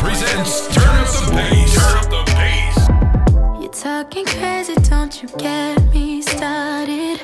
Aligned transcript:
presents 0.00 0.66
Turn 0.74 0.96
Up 0.96 1.08
the 1.12 1.32
Bass. 1.36 1.74
Turn 1.74 1.96
Up 1.98 2.08
the 2.14 2.22
Bass. 2.32 2.76
You're 3.60 3.76
talking 3.86 4.24
crazy, 4.24 4.74
don't 4.88 5.14
you 5.22 5.28
get 5.36 5.76
me 5.92 6.22
started? 6.22 7.20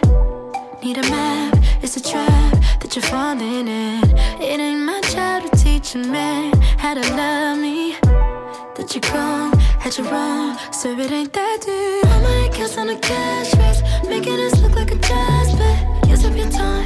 Need 0.82 0.98
a 0.98 1.06
map, 1.10 1.56
it's 1.82 1.96
a 1.96 2.02
trap 2.02 2.52
that 2.80 2.94
you're 2.94 3.02
falling 3.02 3.66
in. 3.66 4.04
It 4.40 4.60
ain't 4.60 4.80
my 4.80 5.00
job 5.12 5.50
to 5.50 5.56
teach 5.56 5.94
a 5.94 5.98
man 5.98 6.52
how 6.76 6.92
to 6.94 7.00
love 7.16 7.58
me. 7.58 7.96
That 8.76 8.92
you're 8.92 9.10
wrong, 9.14 9.56
had 9.80 9.96
you 9.96 10.04
wrong, 10.10 10.58
so 10.70 10.90
it 10.90 11.10
ain't 11.10 11.32
that 11.32 11.58
deep. 11.64 12.04
All 12.12 12.20
my 12.20 12.48
accounts 12.50 12.76
on 12.76 12.90
a 12.90 12.98
cash 12.98 13.54
race, 13.56 13.80
making 14.06 14.38
us 14.38 14.60
look 14.60 14.74
like 14.76 14.90
a 14.90 14.96
jazz 14.96 15.54
bet. 15.56 16.08
Use 16.10 16.24
up 16.26 16.36
your 16.36 16.50
time, 16.50 16.84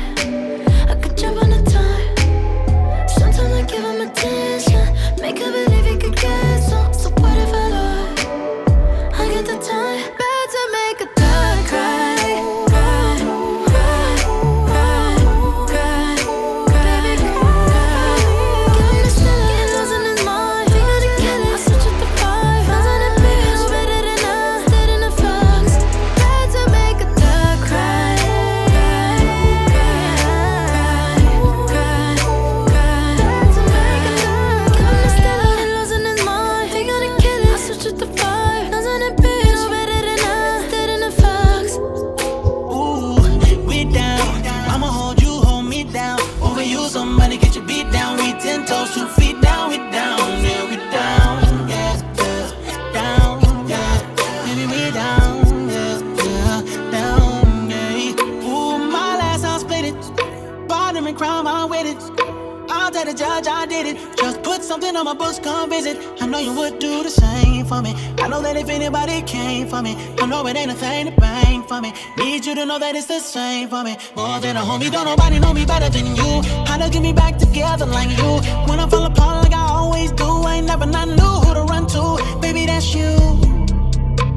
something 64.71 64.95
on 64.95 65.05
my 65.05 65.15
books, 65.15 65.41
come 65.41 65.69
visit. 65.69 65.97
I 66.21 66.27
know 66.29 66.39
you 66.39 66.55
would 66.55 66.79
do 66.79 67.03
the 67.03 67.11
same 67.11 67.67
for 67.67 67.83
me. 67.83 67.93
I 68.23 68.29
know 68.29 68.41
that 68.41 68.57
if 68.57 68.69
anybody 68.69 69.21
came 69.23 69.67
for 69.67 69.83
me, 69.83 69.97
I 70.21 70.27
know 70.27 70.47
it 70.47 70.57
ain't 70.57 70.71
a 70.71 70.75
thing 70.75 71.07
to 71.07 71.13
bang 71.21 71.65
for 71.65 71.81
me. 71.81 71.93
Need 72.17 72.47
you 72.47 72.55
to 72.55 72.65
know 72.65 72.79
that 72.79 72.95
it's 72.95 73.07
the 73.07 73.19
same 73.19 73.69
for 73.69 73.83
me. 73.83 73.97
More 74.15 74.39
than 74.39 74.57
a 74.57 74.61
homie, 74.61 74.89
don't 74.89 75.07
nobody 75.07 75.41
know 75.41 75.53
me 75.53 75.67
better 75.67 75.91
than 75.91 76.15
you. 76.15 76.33
How 76.69 76.77
to 76.77 76.89
get 76.89 77.03
me 77.03 77.13
back 77.13 77.37
together 77.37 77.85
like 77.85 78.11
you. 78.17 78.31
When 78.69 78.79
I 78.79 78.89
fall 78.89 79.07
apart 79.07 79.43
like 79.43 79.55
I 79.55 79.67
always 79.81 80.13
do, 80.13 80.29
I 80.51 80.59
ain't 80.59 80.69
never 80.69 80.87
not 80.87 81.09
knew 81.09 81.35
who 81.43 81.53
to 81.55 81.63
run 81.63 81.89
to. 81.89 82.05
Baby, 82.41 82.67
that's 82.67 82.95
you. 82.95 83.11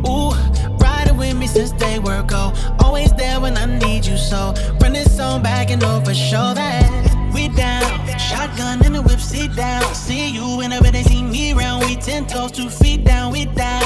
Ooh, 0.10 0.34
riding 0.82 1.16
with 1.16 1.38
me 1.38 1.46
since 1.46 1.74
day 1.74 2.00
were 2.00 2.24
go. 2.24 2.52
Oh. 2.56 2.86
Always 2.86 3.14
there 3.14 3.40
when 3.40 3.56
I 3.56 3.66
need 3.68 4.04
you 4.08 4.18
so. 4.18 4.56
Run 4.82 4.94
this 4.94 5.16
song 5.16 5.44
back 5.44 5.70
and 5.70 5.84
over, 5.84 6.12
show 6.16 6.56
that 6.56 7.13
we 7.48 7.56
down. 7.56 8.08
Shotgun 8.18 8.86
in 8.86 8.94
the 8.94 9.02
whip, 9.02 9.20
sit 9.20 9.56
down. 9.56 9.84
See 9.94 10.30
you 10.30 10.58
whenever 10.58 10.90
they 10.92 11.04
see 11.04 11.22
me 11.22 11.54
around. 11.54 11.82
We 11.86 11.96
ten 11.96 12.26
toes, 12.26 12.52
two 12.52 12.70
feet 12.70 13.04
down. 13.04 13.32
We 13.32 13.46
down, 13.46 13.84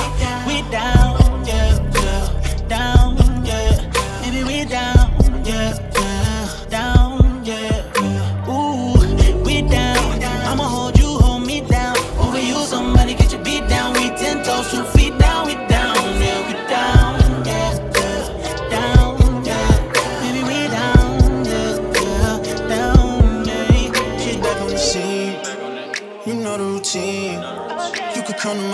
we 0.47 0.61
down, 0.69 1.45
yeah, 1.45 1.73
yeah, 1.93 2.67
down, 2.67 3.17
yeah. 3.45 4.21
Maybe 4.21 4.43
we 4.43 4.65
down, 4.65 5.13
yeah, 5.45 5.73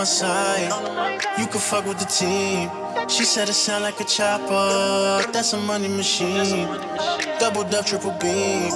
my 0.03 0.05
side. 0.05 1.19
You 1.39 1.47
could 1.47 1.61
fuck 1.61 1.85
with 1.85 1.97
the 1.97 2.05
team. 2.05 2.69
She 3.07 3.23
said 3.23 3.47
it 3.47 3.53
sound 3.53 3.83
like 3.83 4.01
a 4.01 4.03
chopper. 4.03 5.31
That's 5.31 5.53
a 5.53 5.57
money 5.57 5.87
machine. 5.87 6.67
Double 7.39 7.63
dub, 7.63 7.85
triple 7.85 8.11
beam. 8.19 8.73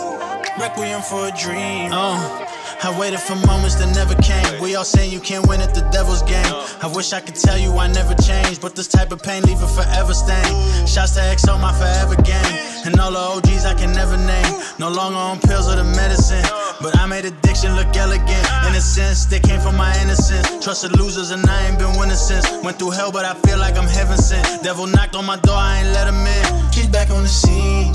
Requiem 0.57 1.01
for 1.01 1.27
a 1.27 1.31
dream. 1.31 1.91
Uh. 1.91 2.46
I 2.83 2.93
waited 2.99 3.19
for 3.19 3.35
moments 3.47 3.73
that 3.81 3.89
never 3.95 4.13
came. 4.21 4.61
We 4.61 4.75
all 4.75 4.85
saying 4.85 5.11
you 5.11 5.19
can't 5.19 5.47
win 5.47 5.61
at 5.61 5.73
the 5.73 5.81
devil's 5.89 6.21
game. 6.21 6.53
I 6.81 6.88
wish 6.93 7.11
I 7.11 7.19
could 7.19 7.33
tell 7.33 7.57
you 7.57 7.73
I 7.73 7.88
never 7.88 8.13
changed, 8.13 8.61
but 8.61 8.75
this 8.75 8.88
type 8.88 9.11
of 9.11 9.21
pain 9.23 9.41
leave 9.43 9.61
a 9.63 9.67
forever 9.67 10.13
stain. 10.13 10.45
Shouts 10.85 11.17
to 11.17 11.21
XO, 11.21 11.59
my 11.59 11.73
forever 11.73 12.15
game. 12.21 12.53
And 12.85 12.99
all 12.99 13.11
the 13.11 13.17
OGs 13.17 13.65
I 13.65 13.73
can 13.73 13.93
never 13.93 14.15
name. 14.15 14.61
No 14.77 14.89
longer 14.89 15.17
on 15.17 15.39
pills 15.39 15.67
or 15.67 15.75
the 15.75 15.83
medicine. 15.97 16.45
But 16.79 16.95
I 16.97 17.07
made 17.07 17.25
addiction 17.25 17.75
look 17.75 17.89
elegant. 17.97 18.45
In 18.69 18.75
a 18.77 18.81
sense, 18.81 19.25
they 19.25 19.39
came 19.39 19.59
from 19.59 19.75
my 19.75 19.91
innocence. 20.03 20.63
Trusted 20.63 20.95
losers 20.95 21.31
and 21.31 21.41
I 21.49 21.67
ain't 21.67 21.79
been 21.79 21.97
winning 21.97 22.15
since. 22.15 22.45
Went 22.63 22.77
through 22.77 22.91
hell, 22.91 23.11
but 23.11 23.25
I 23.25 23.33
feel 23.41 23.57
like 23.57 23.75
I'm 23.75 23.89
heaven 23.89 24.17
sent. 24.17 24.63
Devil 24.63 24.85
knocked 24.85 25.15
on 25.15 25.25
my 25.25 25.38
door, 25.38 25.57
I 25.57 25.81
ain't 25.81 25.94
let 25.97 26.07
him 26.07 26.21
in. 26.21 26.71
She's 26.71 26.88
back 26.88 27.09
on 27.09 27.23
the 27.23 27.29
scene. 27.29 27.94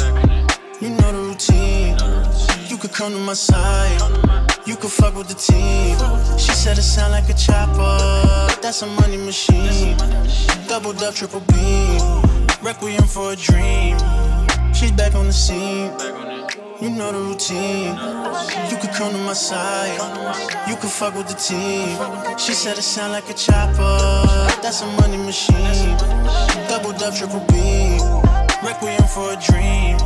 You 0.82 0.90
know 0.98 1.12
the 1.14 1.22
routine. 1.30 1.94
You 2.68 2.76
could 2.76 2.92
come 2.92 3.12
to 3.12 3.18
my 3.18 3.34
side. 3.34 4.51
You 4.64 4.76
could 4.76 4.92
fuck 4.92 5.16
with 5.16 5.26
the 5.26 5.34
team. 5.34 5.98
She 6.38 6.52
said 6.52 6.78
it 6.78 6.82
sound 6.82 7.10
like 7.10 7.28
a 7.28 7.34
chopper. 7.34 8.60
That's 8.62 8.82
a 8.82 8.86
money 8.86 9.16
machine. 9.16 9.96
Double 10.68 10.92
dub, 10.92 11.14
triple 11.14 11.40
beam. 11.52 12.00
Requiem 12.62 13.02
for 13.02 13.32
a 13.32 13.36
dream. 13.36 13.98
She's 14.72 14.92
back 14.92 15.16
on 15.16 15.26
the 15.26 15.32
scene. 15.32 15.90
You 16.80 16.90
know 16.90 17.10
the 17.10 17.18
routine. 17.18 17.96
You 18.70 18.76
could 18.78 18.94
come 18.94 19.10
to 19.10 19.18
my 19.18 19.32
side. 19.32 19.98
You 20.68 20.76
could 20.76 20.90
fuck 20.90 21.16
with 21.16 21.26
the 21.26 21.34
team. 21.34 22.38
She 22.38 22.52
said 22.54 22.78
it 22.78 22.82
sound 22.82 23.12
like 23.12 23.28
a 23.30 23.34
chopper. 23.34 23.98
That's 24.62 24.82
a 24.82 24.86
money 25.00 25.16
machine. 25.16 25.96
Double 26.68 26.92
dub, 26.92 27.14
triple 27.14 27.44
beam. 27.50 28.00
Requiem 28.62 29.02
for 29.10 29.32
a 29.32 29.38
dream. 29.42 29.98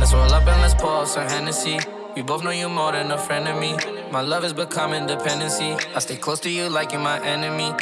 Let's 0.00 0.14
roll 0.14 0.32
up 0.32 0.46
and 0.46 0.62
let's 0.62 0.74
pour 0.74 1.04
some 1.04 1.28
Hennessy. 1.28 1.78
We 2.14 2.20
both 2.20 2.44
know 2.44 2.50
you 2.50 2.68
more 2.68 2.92
than 2.92 3.10
a 3.10 3.16
friend 3.16 3.48
of 3.48 3.58
me. 3.58 3.74
My 4.10 4.20
love 4.20 4.44
is 4.44 4.52
becoming 4.52 5.06
dependency. 5.06 5.72
I 5.94 5.98
stay 5.98 6.16
close 6.16 6.40
to 6.40 6.50
you 6.50 6.68
like 6.68 6.92
you're 6.92 7.00
my 7.00 7.18
enemy. 7.24 7.72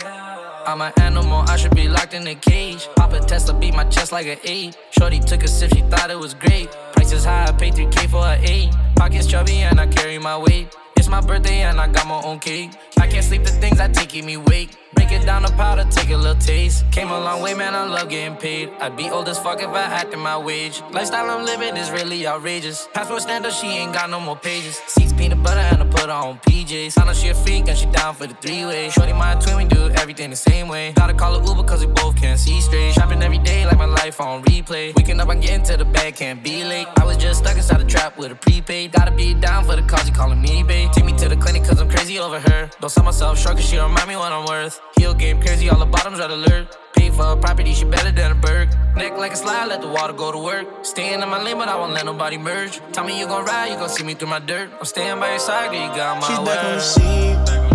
I'm 0.66 0.80
an 0.82 0.92
animal, 1.00 1.42
I 1.48 1.56
should 1.56 1.74
be 1.74 1.88
locked 1.88 2.14
in 2.14 2.24
a 2.28 2.36
cage. 2.36 2.88
Pop 2.94 3.12
a 3.12 3.18
Tesla, 3.18 3.54
beat 3.58 3.74
my 3.74 3.82
chest 3.84 4.12
like 4.12 4.28
an 4.28 4.38
eight. 4.44 4.78
Shorty 4.92 5.18
took 5.18 5.42
a 5.42 5.48
sip, 5.48 5.74
she 5.74 5.80
thought 5.82 6.10
it 6.12 6.18
was 6.18 6.34
great. 6.34 6.70
Price 6.92 7.10
is 7.10 7.24
high, 7.24 7.46
I 7.48 7.52
paid 7.52 7.74
3K 7.74 8.08
for 8.08 8.24
a 8.24 8.38
eight. 8.42 8.70
Pockets 8.94 9.26
chubby 9.26 9.62
and 9.62 9.80
I 9.80 9.88
carry 9.88 10.18
my 10.18 10.38
weight. 10.38 10.76
It's 10.96 11.08
my 11.08 11.20
birthday 11.20 11.62
and 11.62 11.80
I 11.80 11.88
got 11.88 12.06
my 12.06 12.22
own 12.22 12.38
cake. 12.38 12.70
I 13.00 13.08
can't 13.08 13.24
sleep, 13.24 13.42
the 13.42 13.50
things 13.50 13.80
I 13.80 13.88
take 13.88 14.10
keep 14.10 14.24
me 14.24 14.36
wake. 14.36 14.76
Break 15.10 15.22
it 15.22 15.26
down 15.26 15.42
to 15.42 15.52
powder, 15.54 15.84
take 15.90 16.10
a 16.10 16.16
little 16.16 16.40
taste. 16.40 16.88
Came 16.92 17.10
a 17.10 17.18
long 17.18 17.42
way, 17.42 17.52
man, 17.52 17.74
I 17.74 17.84
love 17.84 18.08
getting 18.08 18.36
paid. 18.36 18.70
I'd 18.78 18.96
be 18.96 19.10
old 19.10 19.28
as 19.28 19.40
fuck 19.40 19.60
if 19.60 19.66
I 19.70 19.82
acted 19.82 20.20
my 20.20 20.38
wage. 20.38 20.82
Lifestyle 20.92 21.28
I'm 21.28 21.44
living 21.44 21.76
is 21.76 21.90
really 21.90 22.28
outrageous. 22.28 22.86
Passport 22.94 23.22
standard, 23.22 23.52
she 23.52 23.66
ain't 23.66 23.92
got 23.92 24.08
no 24.08 24.20
more 24.20 24.36
pages. 24.36 24.76
Seats 24.86 25.12
peanut 25.12 25.42
butter 25.42 25.58
and 25.58 25.82
I 25.82 25.86
put 25.86 26.10
on 26.10 26.38
PJs. 26.46 26.96
I 26.96 27.06
know 27.06 27.12
she 27.12 27.26
a 27.26 27.34
freak 27.34 27.68
and 27.68 27.76
she 27.76 27.86
down 27.86 28.14
for 28.14 28.28
the 28.28 28.34
three 28.34 28.64
way. 28.64 28.88
Shorty 28.90 29.12
my 29.12 29.34
twin, 29.34 29.56
we 29.56 29.64
do 29.64 29.90
everything 29.90 30.09
the 30.28 30.36
same 30.36 30.68
way. 30.68 30.92
Gotta 30.92 31.14
call 31.14 31.38
her 31.38 31.46
Uber 31.46 31.62
cause 31.64 31.86
we 31.86 31.90
both 31.92 32.16
can't 32.16 32.38
see 32.38 32.60
straight. 32.60 32.92
Shopping 32.92 33.22
every 33.22 33.38
day 33.38 33.64
like 33.64 33.78
my 33.78 33.86
life 33.86 34.20
on 34.20 34.42
replay. 34.44 34.94
Waking 34.94 35.18
up, 35.20 35.30
I'm 35.30 35.40
getting 35.40 35.62
to 35.64 35.78
the 35.78 35.86
bed, 35.86 36.16
can't 36.16 36.42
be 36.42 36.64
late. 36.64 36.86
I 36.98 37.04
was 37.06 37.16
just 37.16 37.40
stuck 37.40 37.56
inside 37.56 37.80
a 37.80 37.84
trap 37.84 38.18
with 38.18 38.32
a 38.32 38.34
prepaid. 38.34 38.92
Gotta 38.92 39.12
be 39.12 39.32
down 39.32 39.64
for 39.64 39.76
the 39.76 39.82
cause, 39.82 40.06
you 40.06 40.14
calling 40.14 40.42
me 40.42 40.62
babe. 40.62 40.92
Take 40.92 41.06
me 41.06 41.16
to 41.16 41.28
the 41.28 41.36
clinic 41.36 41.64
cause 41.64 41.80
I'm 41.80 41.88
crazy 41.88 42.18
over 42.18 42.38
her. 42.40 42.70
Don't 42.80 42.90
sell 42.90 43.04
myself 43.04 43.38
short 43.38 43.56
cause 43.56 43.64
she 43.64 43.78
remind 43.78 44.08
me 44.08 44.16
what 44.16 44.32
I'm 44.32 44.44
worth. 44.44 44.78
Heel 44.96 45.14
game 45.14 45.40
crazy, 45.40 45.70
all 45.70 45.78
the 45.78 45.86
bottoms 45.86 46.18
red 46.18 46.30
alert. 46.30 46.76
Pay 46.94 47.08
for 47.10 47.32
a 47.32 47.36
property, 47.36 47.72
she 47.72 47.84
better 47.86 48.12
than 48.12 48.32
a 48.32 48.34
bird. 48.34 48.68
Neck 48.96 49.16
like 49.16 49.32
a 49.32 49.36
slide, 49.36 49.66
let 49.68 49.80
the 49.80 49.88
water 49.88 50.12
go 50.12 50.32
to 50.32 50.38
work. 50.38 50.66
Staying 50.84 51.22
in 51.22 51.28
my 51.28 51.42
lane, 51.42 51.56
but 51.56 51.68
I 51.68 51.76
won't 51.76 51.92
let 51.92 52.04
nobody 52.04 52.36
merge. 52.36 52.80
Tell 52.92 53.04
me 53.04 53.18
you 53.18 53.26
gon' 53.26 53.44
ride, 53.46 53.68
you 53.70 53.76
gon' 53.76 53.88
see 53.88 54.04
me 54.04 54.14
through 54.14 54.28
my 54.28 54.40
dirt. 54.40 54.70
I'm 54.78 54.84
staying 54.84 55.18
by 55.20 55.30
your 55.30 55.38
side, 55.38 55.70
girl, 55.70 55.80
you 55.80 55.88
got 55.94 56.20
my 56.20 56.26
She's 56.28 56.38
word. 56.38 56.44
back 56.46 56.64
on 56.64 56.74
the 56.74 56.80
scene. 56.80 57.70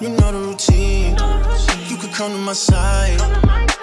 You 0.00 0.08
know 0.16 0.32
the 0.32 0.38
routine. 0.38 1.41
Come 2.12 2.32
to 2.32 2.38
my 2.38 2.52
side. 2.52 3.18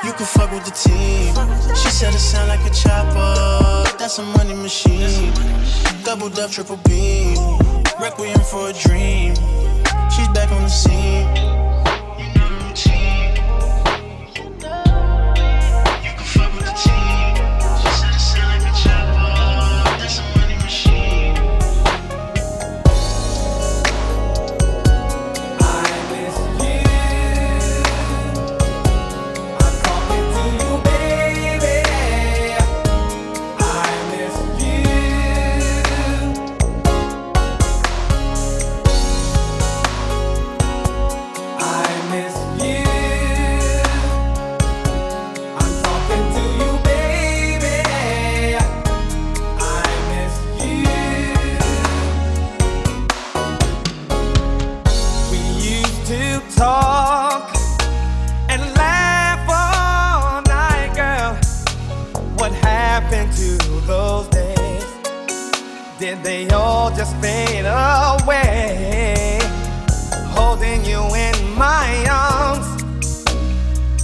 You 0.03 0.13
could 0.13 0.27
fuck 0.27 0.51
with 0.51 0.63
the 0.63 0.71
team. 0.71 1.33
She 1.75 1.89
said 1.89 2.13
it 2.13 2.19
sound 2.19 2.47
like 2.49 2.59
a 2.61 2.73
chopper. 2.73 3.97
That's 3.97 4.19
a 4.19 4.23
money 4.23 4.53
machine. 4.53 5.33
Double 6.03 6.29
dub, 6.29 6.51
triple 6.51 6.77
beam. 6.87 7.35
Requiem 7.99 8.39
for 8.41 8.69
a 8.69 8.73
dream. 8.73 9.33
She's 10.11 10.27
back 10.29 10.51
on 10.51 10.61
the 10.61 10.69
scene. 10.69 11.48
They 66.29 66.47
all 66.49 66.91
just 66.91 67.15
fade 67.15 67.65
away? 67.65 69.39
Holding 70.37 70.85
you 70.85 71.01
in 71.15 71.35
my 71.57 71.89
arms 72.07 72.67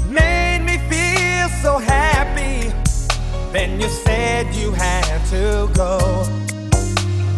made 0.10 0.64
me 0.66 0.80
feel 0.90 1.48
so 1.62 1.78
happy. 1.78 2.74
Then 3.54 3.80
you 3.80 3.90
said 3.90 4.56
you 4.56 4.72
had 4.72 5.20
to 5.34 5.70
go. 5.76 6.00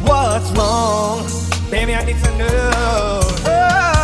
What's 0.08 0.50
wrong? 0.58 1.28
Baby, 1.70 1.94
I 1.94 2.06
need 2.06 2.24
to 2.24 2.38
know. 2.38 3.20
Oh. 3.46 3.97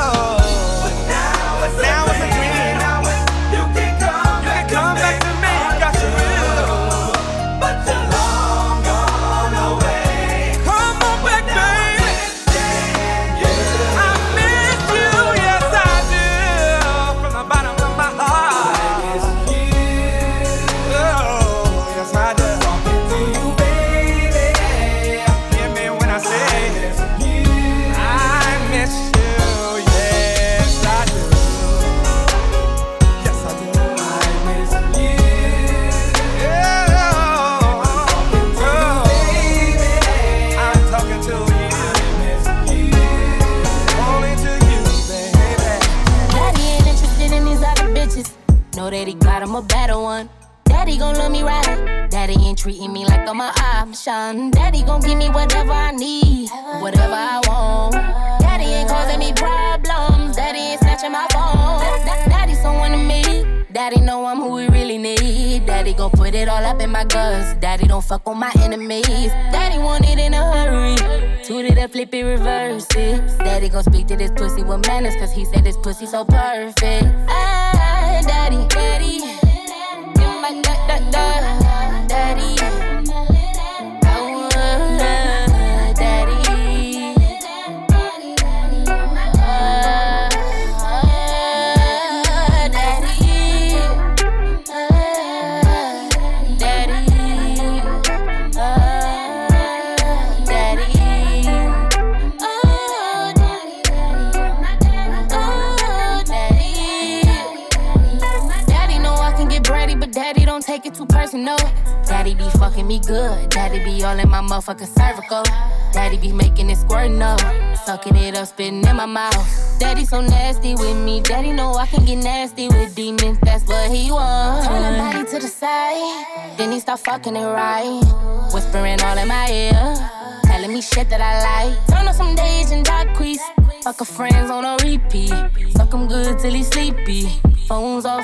Pussy 75.84 76.06
so 76.06 76.24
perfect. 76.24 77.23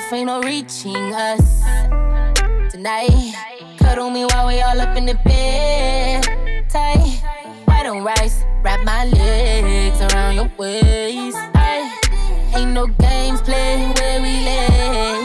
Off, 0.00 0.12
ain't 0.12 0.26
no 0.26 0.40
reaching 0.40 1.12
us. 1.14 1.62
Tonight, 2.70 3.34
cuddle 3.78 4.10
me 4.10 4.24
while 4.24 4.46
we 4.46 4.60
all 4.60 4.80
up 4.80 4.96
in 4.96 5.06
the 5.06 5.14
bed. 5.24 6.24
Tight, 6.68 7.20
white 7.64 7.86
on 7.86 8.04
rice. 8.04 8.44
Wrap 8.62 8.84
my 8.84 9.04
legs 9.06 10.00
around 10.00 10.34
your 10.34 10.50
waist. 10.58 11.38
Ay, 11.54 11.90
ain't 12.56 12.72
no 12.72 12.86
games 12.86 13.40
played 13.42 13.98
where 13.98 14.22
we 14.22 14.44
lay. 14.44 15.19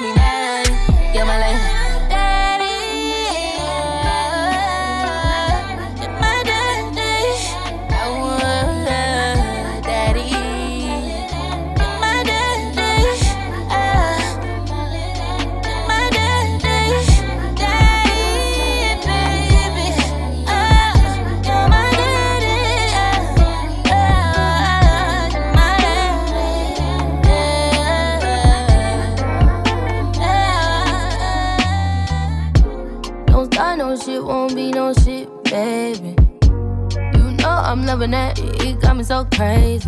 So 39.05 39.23
crazy. 39.25 39.87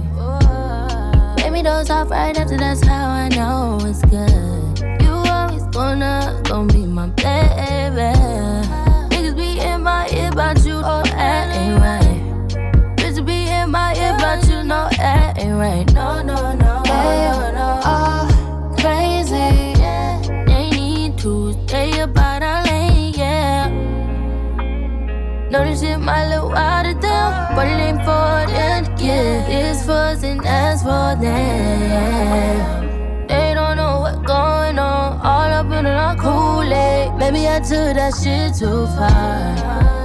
Baby, 1.37 1.63
those 1.63 1.89
off 1.89 2.11
right 2.11 2.37
after, 2.37 2.55
that's 2.55 2.85
how 2.85 3.09
I 3.09 3.29
know 3.29 3.79
it's 3.81 4.03
good. 4.03 5.01
You 5.01 5.09
always 5.09 5.63
gonna, 5.73 6.39
gonna 6.43 6.71
be 6.71 6.85
my 6.85 7.07
baby. 7.07 8.13
Niggas 9.09 9.35
be 9.35 9.59
in 9.59 9.81
my 9.81 10.07
ear 10.09 10.29
about 10.31 10.63
you, 10.63 10.75
oh, 10.75 11.01
that 11.05 11.55
ain't 11.55 11.79
right. 11.81 12.95
Bitches 12.97 13.25
be 13.25 13.47
in 13.49 13.71
my 13.71 13.95
ear 13.95 14.13
about 14.15 14.47
you, 14.47 14.61
no, 14.63 14.87
that 14.97 15.39
ain't 15.39 15.57
right. 15.57 15.91
No, 15.93 16.21
no, 16.21 16.35
no, 16.53 16.83
no, 16.83 17.51
no. 17.51 17.81
Oh, 17.85 18.75
crazy. 18.79 19.73
They 20.45 20.69
need 20.69 21.17
to 21.19 21.53
stay 21.65 22.01
about 22.01 22.43
our 22.43 22.63
lane, 22.65 23.15
yeah. 23.15 23.67
Know 25.49 25.63
this 25.65 25.81
shit 25.81 25.99
might 25.99 26.29
look 26.29 26.53
wild 26.53 26.85
to 26.85 26.93
them, 27.01 27.55
but 27.55 27.67
it 27.67 27.79
ain't 27.79 27.97
for 27.99 28.45
them, 28.53 28.86
yeah. 28.99 29.45
And 30.23 30.39
that's 30.41 30.81
for 30.81 31.15
them. 31.21 33.27
They 33.27 33.53
don't 33.53 33.77
know 33.77 33.99
what's 34.01 34.17
going 34.25 34.79
on, 34.79 35.21
all 35.21 35.53
up 35.53 35.67
in 35.67 35.85
our 35.85 36.15
Kool-Aid. 36.15 37.13
Maybe 37.17 37.47
I 37.47 37.59
took 37.59 37.93
that 37.95 38.15
shit 38.15 38.55
too 38.55 38.87
far. 38.97 39.55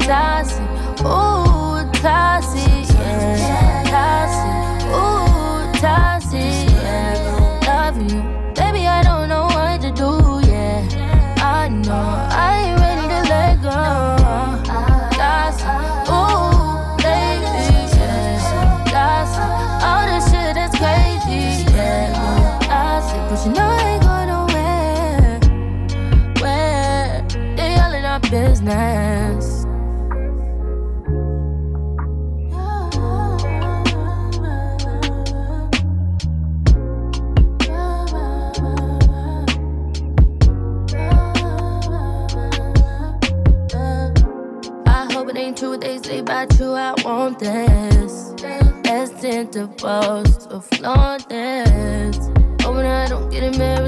Toxic, 0.01 0.61
ooh, 1.01 1.81
toxic, 2.03 2.95
yeah. 2.95 3.85
Toxic, 3.95 4.87
ooh, 4.93 5.73
toxic, 5.81 6.69
yeah. 6.71 7.17
Love 7.67 7.97
you, 8.03 8.21
baby, 8.55 8.87
I 8.87 9.03
don't 9.03 9.29
know 9.29 9.47
what 9.47 9.81
to 9.81 9.91
do, 9.93 10.41
yeah. 10.51 10.85
I 11.39 11.69
know 11.69 11.93
I 11.93 12.67
ain't 12.67 12.79
ready 12.81 13.09
to 13.09 13.23
let 13.31 13.63
go. 13.63 14.22
business. 28.33 29.67
true, 45.55 45.77
they 45.77 45.99
say 45.99 46.23
you, 46.59 46.73
I 46.73 46.95
want 47.05 47.39
this. 47.39 48.35
As 48.87 49.23
intervals 49.23 50.47
of 50.47 50.65
flawless. 50.65 52.17
Oh, 52.65 52.73
when 52.75 52.87
I 52.87 53.07
don't 53.09 53.29
get 53.31 53.43
it. 53.43 53.82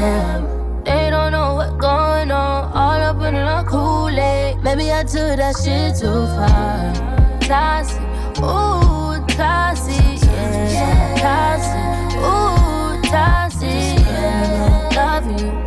Them. 0.00 0.84
They 0.84 1.10
don't 1.10 1.32
know 1.32 1.54
what's 1.54 1.76
going 1.76 2.30
on, 2.30 2.72
all 2.72 3.00
up 3.00 3.20
in 3.22 3.34
the 3.34 3.64
Kool-Aid. 3.68 4.62
Maybe 4.62 4.92
I 4.92 5.02
took 5.02 5.36
that 5.36 5.56
shit 5.62 5.96
too 5.96 6.26
far. 6.36 6.92
Toxic, 7.40 8.00
ooh, 8.38 9.24
toxic, 9.36 10.22
yeah, 10.24 11.14
toxic, 11.24 12.18
ooh, 12.18 13.00
toxic, 13.10 13.98
yeah. 14.06 14.90
Love 14.94 15.26
you, 15.40 15.65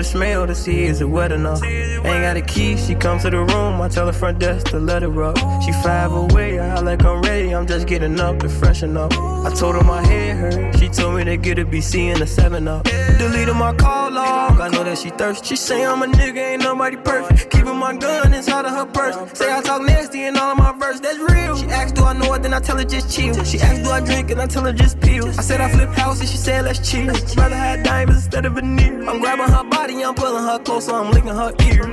the 0.00 0.04
smell 0.04 0.46
to 0.46 0.54
see 0.54 0.84
is 0.84 1.02
it 1.02 1.10
wet 1.10 1.30
enough. 1.30 1.62
Ain't 1.62 2.02
got 2.04 2.34
a 2.34 2.40
key, 2.40 2.74
she 2.78 2.94
comes 2.94 3.22
to 3.22 3.30
the 3.30 3.40
room. 3.40 3.82
I 3.82 3.88
tell 3.88 4.06
the 4.06 4.14
front 4.14 4.38
desk 4.38 4.68
to 4.68 4.78
let 4.78 5.02
her 5.02 5.22
up. 5.22 5.36
She 5.62 5.72
five 5.72 6.12
away, 6.12 6.58
I 6.58 6.80
like 6.80 7.04
I'm 7.04 7.20
ready. 7.20 7.54
I'm 7.54 7.66
just 7.66 7.86
getting 7.86 8.18
up 8.18 8.38
to 8.38 8.48
freshen 8.48 8.96
up. 8.96 9.12
I 9.12 9.50
told 9.54 9.74
her 9.74 9.84
my 9.84 10.02
head 10.02 10.36
hurt. 10.38 10.78
She 10.78 10.88
told 10.88 11.16
me 11.16 11.24
to 11.24 11.36
get 11.36 11.58
a 11.58 11.66
BC 11.66 12.12
and 12.12 12.22
a 12.22 12.26
7 12.26 12.66
up. 12.66 12.84
Deleted 12.84 13.54
my 13.56 13.74
call 13.74 14.10
log. 14.10 14.58
I 14.58 14.68
know 14.68 14.84
that 14.84 14.96
she 14.96 15.10
thirsty. 15.10 15.48
She 15.48 15.56
say 15.56 15.84
I'm 15.84 16.02
a 16.02 16.06
nigga, 16.06 16.52
ain't 16.52 16.62
nobody 16.62 16.96
perfect. 16.96 17.50
Keeping 17.50 17.76
my 17.76 17.94
gun 17.94 18.32
inside 18.32 18.64
of 18.64 18.72
her 18.72 18.86
purse. 18.86 19.16
Say 19.38 19.52
I 19.52 19.60
talk 19.60 19.82
nasty 19.82 20.24
in 20.24 20.36
all 20.38 20.52
of 20.52 20.58
my 20.58 20.72
verse. 20.72 21.00
That's 21.00 21.18
real. 21.18 21.56
She 21.56 21.66
asked, 21.66 21.94
do 21.96 22.04
I 22.04 22.14
know 22.14 22.32
it? 22.32 22.42
Then 22.42 22.54
I 22.54 22.60
tell 22.60 22.78
her 22.78 22.84
just 22.84 23.14
chill. 23.14 23.34
She 23.44 23.60
asked, 23.60 23.84
do 23.84 23.90
I 23.90 24.00
drink? 24.00 24.30
And 24.30 24.40
I 24.40 24.46
tell 24.46 24.64
her 24.64 24.72
just 24.72 24.98
pills. 25.00 25.38
I 25.38 25.42
said 25.42 25.60
I 25.60 25.70
flip 25.70 25.90
houses. 25.90 26.30
She 26.30 26.38
said 26.38 26.64
let's 26.64 26.90
chill. 26.90 27.12
Rather 27.36 27.56
have 27.56 27.84
diamonds 27.84 28.24
instead 28.24 28.46
of 28.46 28.54
veneer. 28.54 29.06
I'm 29.08 29.20
grabbing 29.20 29.52
her 29.52 29.64
body, 29.80 30.04
I'm 30.04 30.14
pulling 30.14 30.44
her 30.44 30.58
close, 30.58 30.86
so 30.86 30.94
I'm 30.94 31.10
licking 31.10 31.36
her 31.42 31.52
ear. 31.68 31.86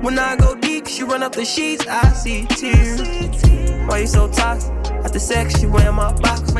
When 0.00 0.18
I 0.18 0.34
go 0.36 0.54
deep, 0.54 0.86
she 0.86 1.02
run 1.02 1.22
up 1.22 1.32
the 1.32 1.44
sheets, 1.44 1.86
I 1.86 2.08
see 2.12 2.46
tears. 2.46 3.02
Why 3.86 3.98
you 3.98 4.06
so 4.06 4.28
toxic? 4.28 4.72
After 5.04 5.18
sex, 5.18 5.60
she 5.60 5.66
wearing 5.66 5.94
my 5.94 6.12
box. 6.12 6.52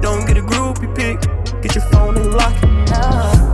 Don't 0.00 0.26
get 0.26 0.38
a 0.38 0.42
groupie 0.42 0.94
pick, 0.94 1.20
get 1.62 1.74
your 1.74 1.84
phone 1.90 2.16
and 2.16 2.32
lock 2.32 2.54
it. 2.62 3.45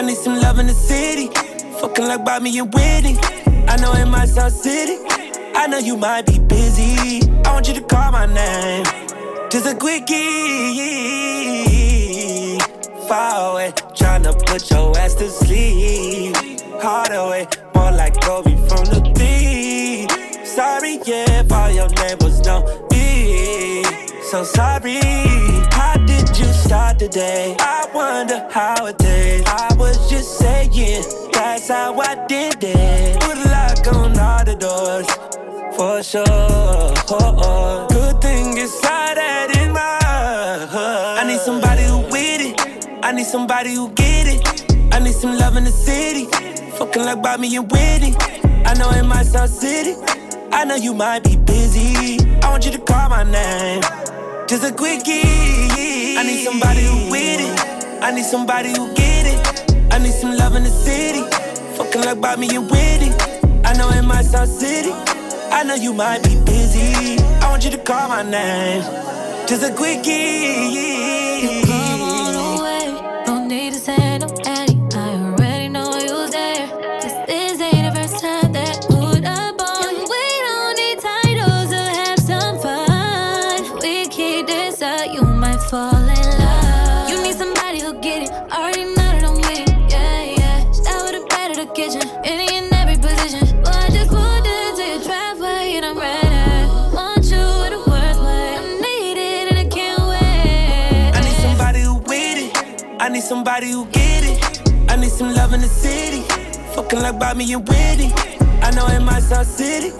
I 0.00 0.02
need 0.02 0.16
some 0.16 0.40
love 0.40 0.58
in 0.58 0.66
the 0.66 0.72
city. 0.72 1.26
Fucking 1.78 2.06
like 2.06 2.24
Bobby 2.24 2.58
and 2.58 2.72
Whitney. 2.72 3.18
I 3.68 3.76
know 3.82 3.92
it 3.92 4.06
might 4.06 4.30
sound 4.30 4.50
city. 4.50 4.96
I 5.54 5.66
know 5.66 5.76
you 5.76 5.94
might 5.94 6.24
be 6.24 6.38
busy. 6.38 7.20
I 7.44 7.52
want 7.52 7.68
you 7.68 7.74
to 7.74 7.82
call 7.82 8.10
my 8.10 8.24
name. 8.24 8.86
Just 9.50 9.66
a 9.66 9.74
quickie. 9.74 10.16
Far 13.08 13.52
away, 13.52 13.72
tryna 13.92 14.32
put 14.46 14.70
your 14.70 14.96
ass 14.96 15.16
to 15.16 15.28
sleep. 15.28 16.34
Hard 16.80 17.12
away, 17.12 17.46
more 17.74 17.92
like 17.92 18.18
Kobe 18.22 18.56
from 18.68 18.86
the 18.86 19.02
beat. 19.18 20.10
Sorry, 20.46 20.98
yeah, 21.04 21.40
if 21.40 21.52
all 21.52 21.70
your 21.70 21.90
neighbors 21.90 22.40
know 22.40 22.62
me. 22.90 23.84
So 24.30 24.44
sorry. 24.44 25.49
Did 26.20 26.38
you 26.38 26.52
start 26.52 26.98
the 26.98 27.08
day? 27.08 27.56
I 27.58 27.88
wonder 27.94 28.46
how 28.50 28.84
it 28.84 28.98
did. 28.98 29.46
I 29.46 29.74
was 29.78 30.10
just 30.10 30.38
saying, 30.38 31.02
that's 31.32 31.68
how 31.68 31.98
I 31.98 32.26
did 32.26 32.62
it. 32.62 33.20
Put 33.22 33.38
lock 33.38 33.86
on 33.96 34.18
all 34.18 34.44
the 34.44 34.54
doors, 34.54 35.08
for 35.76 36.02
sure. 36.02 36.26
Good 37.88 38.20
thing 38.20 38.58
inside 38.58 39.16
that 39.16 39.56
in 39.56 39.72
my 39.72 40.66
heart. 40.66 41.20
I 41.20 41.26
need 41.26 41.40
somebody 41.40 41.84
who 41.84 42.00
with 42.12 42.42
it. 42.48 42.88
I 43.02 43.12
need 43.12 43.26
somebody 43.26 43.74
who 43.74 43.88
get 43.92 44.26
it. 44.26 44.92
I 44.92 44.98
need 44.98 45.14
some 45.14 45.38
love 45.38 45.56
in 45.56 45.64
the 45.64 45.72
city. 45.72 46.26
Fucking 46.76 47.02
like 47.02 47.22
Bobby 47.22 47.56
and 47.56 47.70
Whitney. 47.72 48.14
I 48.66 48.74
know 48.74 48.90
it 48.90 49.04
might 49.04 49.24
sound 49.24 49.48
city. 49.50 49.94
I 50.52 50.64
know 50.64 50.76
you 50.76 50.92
might 50.92 51.24
be 51.24 51.36
busy. 51.36 52.18
I 52.42 52.50
want 52.50 52.66
you 52.66 52.72
to 52.72 52.78
call 52.78 53.08
my 53.08 53.24
name. 53.24 53.82
Just 54.50 54.64
a 54.64 54.72
quickie. 54.72 55.22
I 56.18 56.24
need 56.26 56.42
somebody 56.42 56.82
who 56.82 57.08
with 57.08 57.38
it. 57.38 58.02
I 58.02 58.10
need 58.10 58.24
somebody 58.24 58.70
who 58.70 58.92
get 58.94 59.24
it. 59.24 59.92
I 59.92 59.98
need 60.00 60.10
some 60.12 60.36
love 60.36 60.56
in 60.56 60.64
the 60.64 60.70
city. 60.70 61.22
Fucking 61.76 62.00
like 62.00 62.20
Bobby 62.20 62.48
and 62.56 62.68
Whitney. 62.68 63.12
I 63.64 63.74
know 63.74 63.88
it 63.90 64.02
might 64.02 64.24
sound 64.24 64.48
city. 64.48 64.90
I 65.52 65.62
know 65.62 65.76
you 65.76 65.94
might 65.94 66.24
be 66.24 66.34
busy. 66.44 67.22
I 67.22 67.48
want 67.48 67.64
you 67.64 67.70
to 67.70 67.78
call 67.78 68.08
my 68.08 68.24
name. 68.24 68.82
Just 69.46 69.62
a 69.62 69.72
quickie. 69.72 70.99
Need 103.20 103.26
somebody 103.26 103.70
who 103.70 103.84
get 103.86 104.24
it. 104.24 104.90
I 104.90 104.96
need 104.96 105.10
some 105.10 105.34
love 105.34 105.52
in 105.52 105.60
the 105.60 105.68
city. 105.68 106.22
Fucking 106.74 107.00
like 107.00 107.18
Bobby 107.18 107.52
and 107.52 107.68
Whitney. 107.68 108.12
I 108.62 108.70
know 108.70 108.86
in 108.96 109.04
my 109.04 109.20
sound 109.20 109.46
city. 109.46 109.92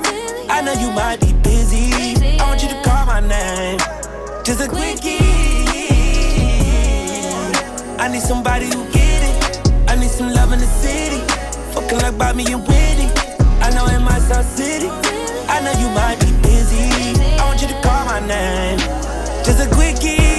I 0.48 0.62
know 0.62 0.72
you 0.72 0.90
might 0.92 1.20
be 1.20 1.32
busy. 1.42 2.16
I 2.40 2.44
want 2.48 2.62
you 2.62 2.70
to 2.70 2.80
call 2.82 3.04
my 3.04 3.20
name. 3.20 3.78
Just 4.42 4.60
a 4.62 4.68
quickie. 4.68 5.18
I 8.02 8.08
need 8.08 8.22
somebody 8.22 8.66
who 8.66 8.84
get 8.90 9.22
it. 9.28 9.90
I 9.90 9.96
need 9.96 10.10
some 10.10 10.32
love 10.32 10.52
in 10.54 10.60
the 10.60 10.70
city. 10.82 11.20
Fucking 11.74 11.98
like 11.98 12.16
Bobby 12.16 12.44
and 12.52 12.62
Whitney. 12.66 13.08
I 13.60 13.68
know 13.74 13.86
in 13.94 14.02
my 14.02 14.18
sound 14.18 14.46
city. 14.46 14.88
I 15.54 15.60
know 15.64 15.74
you 15.82 15.88
might 16.00 16.18
be 16.20 16.32
busy. 16.48 16.88
I 17.38 17.44
want 17.44 17.60
you 17.60 17.68
to 17.68 17.78
call 17.82 18.02
my 18.06 18.20
name. 18.20 18.78
Just 19.44 19.60
a 19.60 19.68
quickie. 19.74 20.29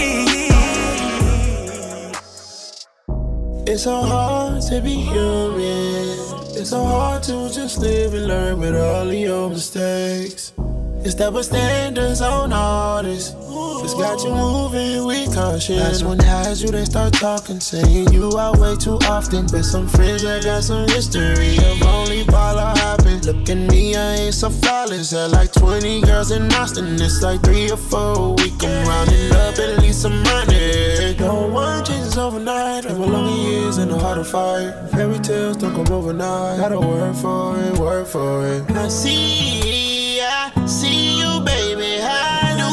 It's 3.72 3.84
so 3.84 4.01
hard 4.01 4.62
to 4.63 4.82
be 4.82 4.96
human. 4.96 6.20
It's 6.60 6.72
so 6.72 6.84
hard 6.84 7.24
to 7.24 7.50
just 7.50 7.78
live 7.78 8.13
and 8.13 8.28
learn 8.28 8.60
with 8.60 8.75
all 8.75 9.08
of 9.08 9.13
your 9.13 9.50
mistakes. 9.50 10.51
It's 11.06 11.16
double 11.16 11.42
standards 11.42 12.20
on 12.20 12.51
all 12.51 13.01
this. 13.01 13.32
Just 13.32 13.98
got 13.98 14.22
you 14.25 14.32
moving, 14.32 15.08
we 15.08 15.25
cautious. 15.28 15.80
That's 15.80 16.04
when 16.04 16.20
has 16.20 16.62
you, 16.62 16.70
they 16.70 16.84
start 16.84 17.13
talking, 17.13 17.62
saying 17.62 18.12
you 18.12 18.38
out 18.38 18.58
way 18.58 18.75
too 18.75 19.00
often. 19.08 19.48
But 19.50 19.63
some 19.63 19.88
friends 19.88 20.24
that 20.24 20.44
got 20.44 20.63
some 20.66 20.86
history 20.90 21.56
of 21.56 21.82
only 21.84 22.25
baller 22.25 22.78
hopping. 22.78 23.22
Look 23.22 23.50
at 23.50 23.72
me, 23.72 23.96
I 23.96 24.16
ain't 24.16 24.34
so 24.34 24.50
flawless. 24.50 25.12
Had 25.12 25.32
like 25.32 25.54
20 25.54 26.01
girls 26.01 26.32
in 26.32 26.51
Austin, 26.56 26.96
it's 26.96 27.22
like 27.22 27.42
three 27.42 27.72
or 27.72 27.78
four 27.78 28.36
week. 28.36 28.62
I'm 28.62 28.86
rounding 28.86 29.32
up 29.32 29.58
at 29.58 29.80
least 29.80 30.01
some 30.01 30.22
money. 31.20 31.27
No 31.27 31.48
one 31.48 31.84
changes 31.86 32.18
overnight. 32.18 32.86
A 32.86 32.94
long 32.94 33.30
years 33.39 33.77
and 33.77 33.91
a 33.91 33.98
harder 33.98 34.24
fight. 34.24 34.89
Fairy 34.91 35.20
tales 35.20 35.58
don't 35.58 35.74
come 35.74 35.94
overnight. 35.94 36.60
Gotta 36.60 36.80
work 36.80 37.15
for 37.15 37.58
it, 37.60 37.80
work 37.80 38.08
for 38.08 38.48
it. 38.48 38.70
I 38.72 38.88
see, 38.88 40.22
I 40.22 40.51
see 40.65 41.20
you, 41.20 41.41
baby. 41.41 42.00
I 42.01 42.56
do. 42.58 42.72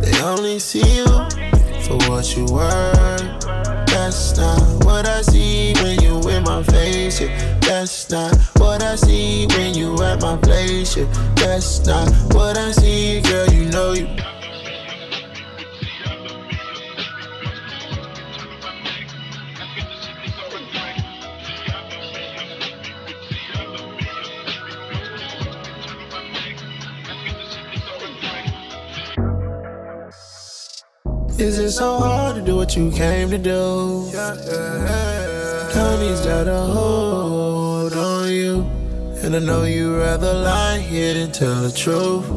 They 0.00 0.22
only 0.22 0.58
see 0.58 0.96
you 0.96 1.06
for 1.86 1.96
what 2.08 2.36
you 2.36 2.46
were. 2.46 3.31
That's 4.02 4.36
not 4.36 4.60
uh, 4.60 4.64
what 4.84 5.06
I 5.06 5.22
see 5.22 5.74
when 5.74 6.02
you 6.02 6.28
in 6.28 6.42
my 6.42 6.64
face. 6.64 7.20
Yeah. 7.20 7.58
That's 7.60 8.10
not 8.10 8.32
uh, 8.32 8.36
what 8.58 8.82
I 8.82 8.96
see 8.96 9.46
when 9.50 9.74
you 9.74 9.94
at 10.02 10.20
my 10.20 10.36
place. 10.38 10.96
Yeah. 10.96 11.04
That's 11.36 11.86
not 11.86 12.08
uh, 12.08 12.12
what 12.34 12.58
I 12.58 12.72
see, 12.72 13.20
girl. 13.20 13.48
You 13.48 13.70
know 13.70 13.92
you. 13.92 14.31
Is 31.42 31.58
it 31.58 31.72
so 31.72 31.98
hard 31.98 32.36
to 32.36 32.40
do 32.40 32.54
what 32.54 32.76
you 32.76 32.92
came 32.92 33.28
to 33.30 33.36
do? 33.36 34.08
Tony's 35.72 36.20
got 36.20 36.46
a 36.46 36.60
hold 36.72 37.92
on 37.94 38.28
you. 38.30 38.60
And 39.24 39.34
I 39.34 39.40
know 39.40 39.64
you'd 39.64 39.98
rather 39.98 40.32
lie 40.34 40.78
here 40.78 41.14
than 41.14 41.32
tell 41.32 41.62
the 41.62 41.72
truth. 41.72 42.28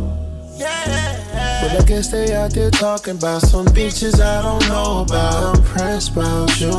But 0.58 1.82
I 1.82 1.84
guess 1.86 2.08
they 2.08 2.34
out 2.34 2.56
there 2.56 2.72
talking 2.72 3.18
about 3.18 3.44
some 3.44 3.68
bitches 3.68 4.20
I 4.20 4.42
don't 4.42 4.68
know 4.70 5.04
about. 5.08 5.56
I'm 5.56 5.64
pressed 5.64 6.14
about 6.14 6.60
you. 6.60 6.72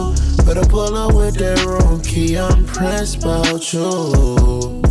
But 0.45 0.59
I 0.59 0.67
pull 0.67 0.97
up 0.97 1.15
with 1.15 1.37
that 1.37 1.65
wrong 1.65 2.01
key. 2.01 2.37
I'm 2.37 2.67
pressed 2.67 3.23
about 3.23 3.73
you. 3.73 4.83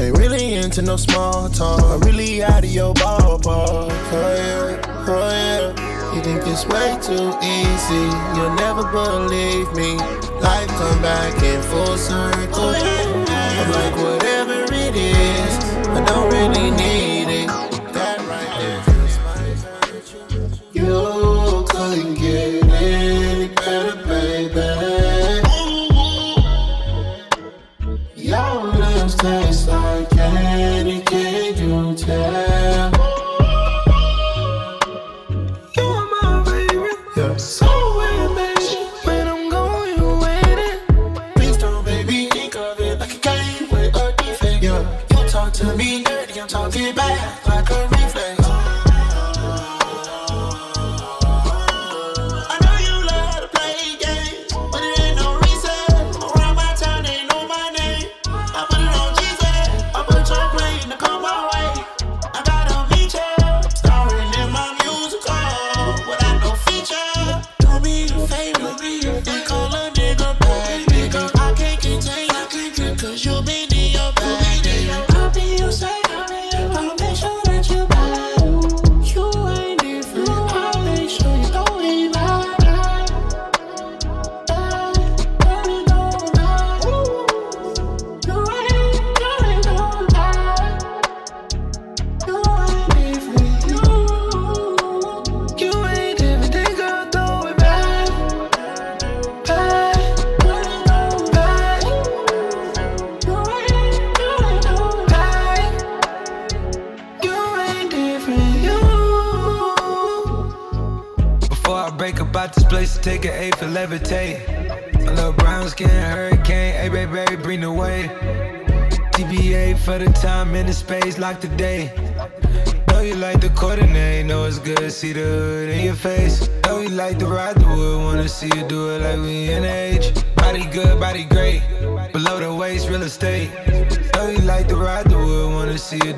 Ain't 0.00 0.16
really 0.16 0.54
into 0.54 0.80
no 0.80 0.96
small 0.96 1.50
talk. 1.50 1.82
I'm 1.82 2.00
really 2.00 2.42
out 2.42 2.64
of 2.64 2.70
your 2.70 2.94
ballpark. 2.94 3.44
Oh 3.44 4.34
yeah, 4.34 5.04
oh 5.08 5.76
yeah. 5.76 5.85
You 6.16 6.22
think 6.22 6.46
it's 6.46 6.64
way 6.64 6.96
too 7.02 7.28
easy. 7.44 8.06
You'll 8.34 8.54
never 8.54 8.84
believe 8.90 9.70
me. 9.74 9.98
Life 10.40 10.68
come 10.68 11.02
back 11.02 11.42
in 11.42 11.60
full 11.60 11.98
circle. 11.98 12.72
I'm 12.72 13.70
like, 13.70 13.94
whatever 13.96 14.64
it 14.72 14.96
is, 14.96 15.52
I 15.90 16.02
don't 16.06 16.32
really 16.32 16.70
need 16.70 16.95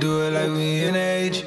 do 0.09 0.23
it 0.23 0.33
like 0.33 0.51
we 0.57 0.85
in 0.85 0.97
age. 0.97 1.45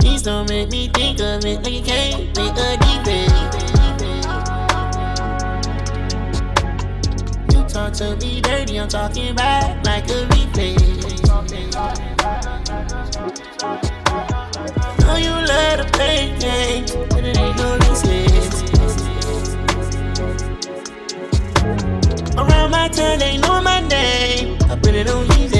Please 0.00 0.22
don't 0.22 0.48
make 0.48 0.70
me 0.70 0.88
think 0.88 1.20
of 1.20 1.44
it 1.44 1.62
like 1.62 1.74
you 1.78 1.82
can't 1.82 2.36
make 2.36 2.56
a 2.68 2.70
defense. 2.84 3.40
You 7.52 7.62
talk 7.74 7.92
to 8.00 8.16
me 8.16 8.40
dirty, 8.40 8.80
I'm 8.80 8.88
talking 8.88 9.34
back 9.36 9.86
like 9.86 10.08
a 10.10 10.26
replay. 10.32 10.74
Know 15.04 15.16
you 15.26 15.34
love 15.52 15.76
to 15.80 15.86
play 15.92 16.36
games, 16.40 16.90
but 17.10 17.22
it 17.24 17.38
ain't 17.38 17.56
no 17.56 17.78
recess. 17.84 18.59
My 22.70 22.88
they 23.18 23.36
know 23.38 23.60
my 23.60 23.80
name. 23.80 24.56
I 24.70 24.76
put 24.76 24.94
it 24.94 25.08
on 25.08 25.26
easy. 25.38 25.59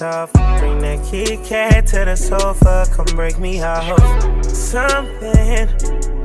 hands. 0.00 0.30
Bring 0.60 0.78
that 0.80 1.04
kitty 1.04 1.36
cat 1.38 1.86
to 1.88 2.04
the 2.04 2.16
sofa, 2.16 2.86
come 2.92 3.06
break 3.16 3.38
me 3.38 3.62
off. 3.62 4.44
Something 4.44 5.68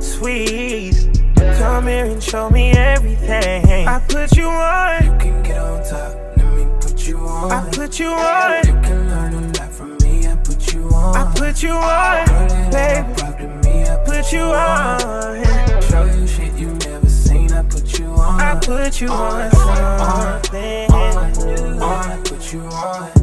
sweet. 0.00 0.94
Come 1.36 1.86
here 1.86 2.04
and 2.06 2.22
show 2.22 2.50
me 2.50 2.70
everything. 2.72 3.86
I 3.86 4.00
put 4.08 4.36
you 4.36 4.48
on. 4.48 5.04
You 5.04 5.18
can 5.18 5.42
get 5.42 5.58
on 5.58 5.84
top. 5.84 6.36
Let 6.36 6.54
me 6.54 6.66
put 6.80 7.06
you 7.06 7.18
on. 7.18 7.52
I 7.52 7.70
put 7.70 7.98
you 7.98 8.08
on. 8.08 8.66
You 8.66 8.72
can 8.82 9.08
learn 9.08 9.34
a 9.34 9.58
lot 9.58 9.72
from 9.72 9.96
me. 10.02 10.26
I 10.26 10.36
put 10.36 10.72
you 10.72 10.88
on. 10.88 11.16
I 11.16 11.32
put 11.34 11.62
you 11.62 11.72
on, 11.72 12.26
Girl, 12.26 12.70
baby. 12.70 13.68
Me, 13.68 13.82
I 13.84 13.96
put, 14.04 14.06
put 14.06 14.32
you 14.32 14.40
on. 14.40 15.02
on. 15.02 15.82
Show 15.82 16.04
you 16.04 16.26
shit 16.26 16.54
you 16.54 16.68
never 16.68 17.08
seen. 17.08 17.52
I 17.52 17.62
put 17.62 17.98
you 17.98 18.06
on. 18.06 18.40
I 18.40 18.58
put 18.60 19.00
you 19.00 19.08
on. 19.08 19.42
on, 19.42 19.54
on, 19.54 19.78
on, 19.78 20.00
on, 20.00 20.42
on, 20.90 20.94
on, 20.94 21.42
on, 21.42 21.82
on, 21.82 22.22
on, 22.22 22.72
on, 22.72 23.17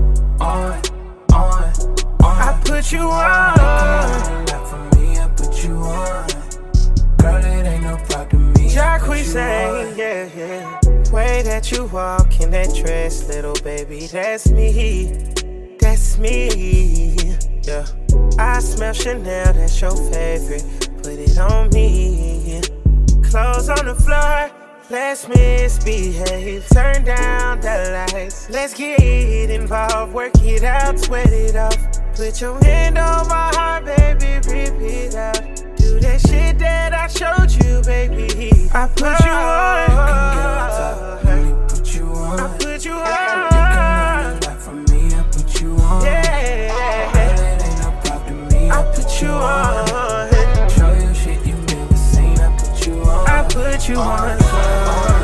on, 0.55 0.81
on, 1.33 1.63
on. 2.23 2.35
I 2.47 2.61
put 2.63 2.91
you 2.91 3.01
on. 3.01 3.55
Not 4.45 4.67
for 4.69 4.97
me, 4.97 5.17
I 5.19 5.27
put 5.35 5.63
you 5.63 5.75
on. 5.75 6.27
Girl, 7.17 7.43
it 7.43 7.67
ain't 7.67 7.83
no 7.83 7.97
problem 8.07 8.53
to 8.53 8.61
me. 8.61 8.69
Jacque 8.69 9.07
on. 9.07 9.17
yeah, 9.97 10.29
yeah. 10.35 10.79
Way 11.11 11.41
that 11.43 11.71
you 11.71 11.85
walk 11.85 12.39
in 12.39 12.51
that 12.51 12.73
dress, 12.73 13.27
little 13.27 13.55
baby, 13.63 14.07
that's 14.07 14.49
me. 14.49 15.33
That's 15.79 16.17
me. 16.17 17.15
Yeah. 17.63 17.85
I 18.39 18.59
smell 18.59 18.93
Chanel, 18.93 19.53
that's 19.53 19.81
your 19.81 19.95
favorite. 20.11 20.65
Put 21.03 21.19
it 21.19 21.37
on 21.37 21.69
me. 21.69 22.61
Clothes 23.23 23.69
on 23.69 23.85
the 23.85 23.95
floor 23.95 24.54
Let's 24.87 25.27
misbehave, 25.27 26.67
turn 26.69 27.03
down 27.05 27.59
the 27.59 28.07
lights. 28.13 28.47
Let's 28.51 28.75
get 28.75 29.49
involved, 29.49 30.13
work 30.13 30.33
it 30.43 30.63
out, 30.63 30.99
sweat 30.99 31.33
it 31.33 31.55
off. 31.55 31.75
Put 32.15 32.39
your 32.39 32.63
hand 32.63 32.99
on 32.99 33.27
my 33.27 33.49
heart, 33.55 33.85
baby, 33.85 34.39
rip 34.47 34.79
it 34.79 35.15
out. 35.15 35.41
Do 35.75 35.99
that 36.01 36.21
shit 36.21 36.59
that 36.59 36.93
I 36.93 37.07
showed 37.07 37.51
you, 37.63 37.81
baby. 37.81 38.69
I 38.75 38.87
put 38.87 39.19
you 39.25 39.31
on. 39.31 39.89
Put 41.67 41.95
you 41.95 42.05
on. 42.05 42.39
I 42.39 42.47
put 42.59 42.85
you 42.85 42.93
on. 42.93 43.15
I 48.71 48.93
put 48.93 49.21
you 49.21 49.29
on. 49.31 50.34
that 53.77 53.89
you 53.89 53.97
want. 53.97 55.14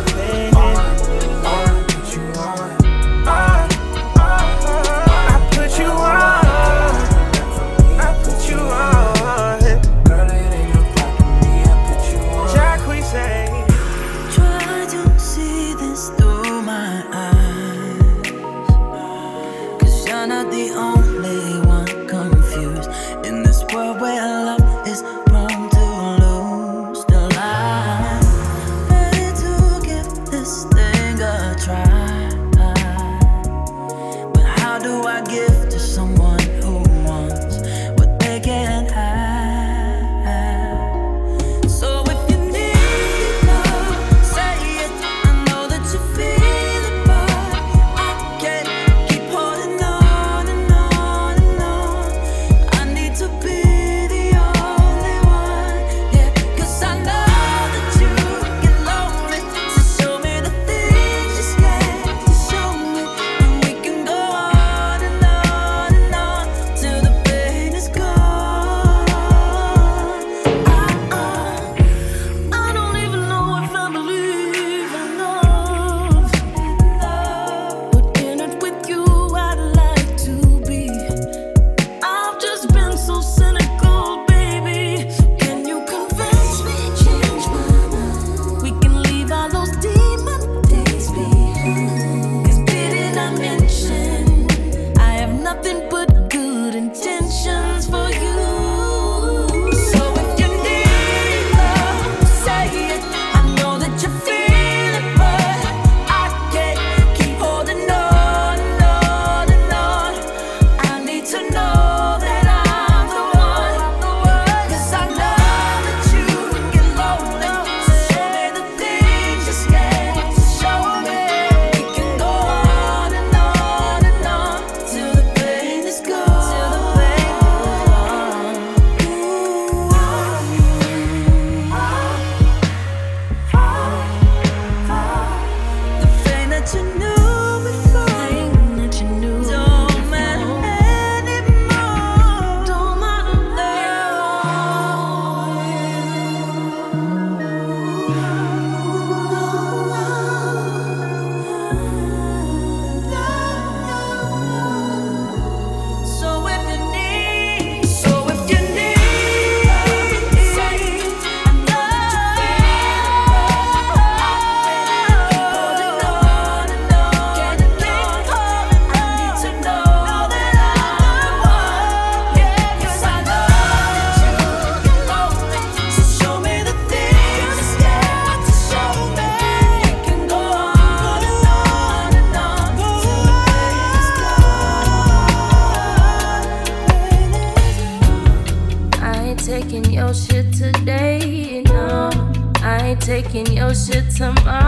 taking 193.32 193.56
your 193.56 193.74
shit 193.74 194.10
tomorrow. 194.12 194.61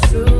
true. 0.00 0.31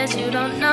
guess 0.00 0.16
you 0.16 0.30
don't 0.30 0.58
know. 0.58 0.69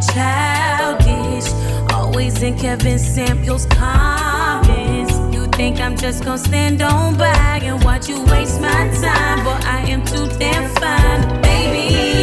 childish. 0.00 1.52
Always 1.92 2.42
in 2.42 2.56
Kevin 2.58 2.98
Samuels' 2.98 3.66
comments. 3.66 5.14
You 5.34 5.46
think 5.48 5.80
I'm 5.80 5.96
just 5.96 6.24
gonna 6.24 6.38
stand 6.38 6.82
on 6.82 7.16
by 7.16 7.60
and 7.62 7.82
watch 7.84 8.08
you 8.08 8.24
waste 8.24 8.60
my 8.60 8.88
time? 9.02 9.44
But 9.44 9.64
I 9.64 9.84
am 9.88 10.04
too 10.04 10.26
damn 10.38 10.68
fine, 10.76 11.42
baby. 11.42 12.13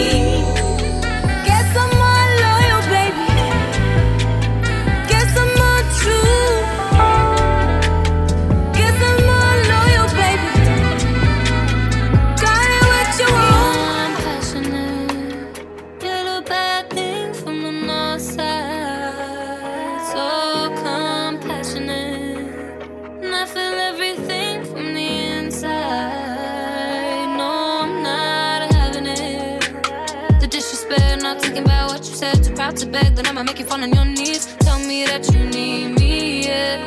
to 32.82 32.88
beg, 32.88 33.16
then 33.16 33.28
I'ma 33.28 33.44
make 33.44 33.60
you 33.60 33.66
fall 33.66 33.82
on 33.84 33.94
your 33.94 34.06
knees. 34.06 34.48
Tell 34.60 34.80
me 34.80 35.06
that 35.06 35.32
you 35.32 35.46
need 35.46 36.00
me, 36.00 36.48
yeah. 36.48 36.84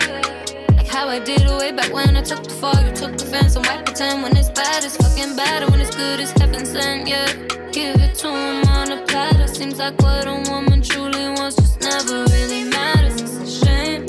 Like 0.76 0.88
how 0.88 1.08
I 1.08 1.20
did 1.20 1.46
way 1.46 1.70
back 1.70 1.92
when 1.92 2.16
I 2.16 2.22
took 2.22 2.42
the 2.42 2.50
fall, 2.50 2.80
you 2.84 2.92
took 2.92 3.16
the 3.16 3.24
fence. 3.24 3.54
And 3.54 3.64
why 3.66 3.80
pretend 3.82 4.22
when 4.24 4.36
it's 4.36 4.50
bad, 4.50 4.84
it's 4.84 4.96
fucking 4.96 5.36
bad. 5.36 5.62
And 5.62 5.70
when 5.70 5.80
it's 5.80 5.94
good, 5.94 6.18
it's 6.18 6.32
heaven 6.32 6.66
sent, 6.66 7.06
yeah. 7.06 7.26
Give 7.70 7.96
it 8.06 8.14
to 8.22 8.28
him 8.28 8.66
on 8.78 8.90
a 8.90 9.04
platter. 9.06 9.46
Seems 9.46 9.78
like 9.78 10.00
what 10.02 10.26
a 10.26 10.34
woman 10.50 10.82
truly 10.82 11.28
wants 11.36 11.56
just 11.56 11.80
never 11.80 12.24
really 12.34 12.64
matters. 12.64 13.20
It's 13.22 13.38
a 13.38 13.64
shame. 13.64 14.06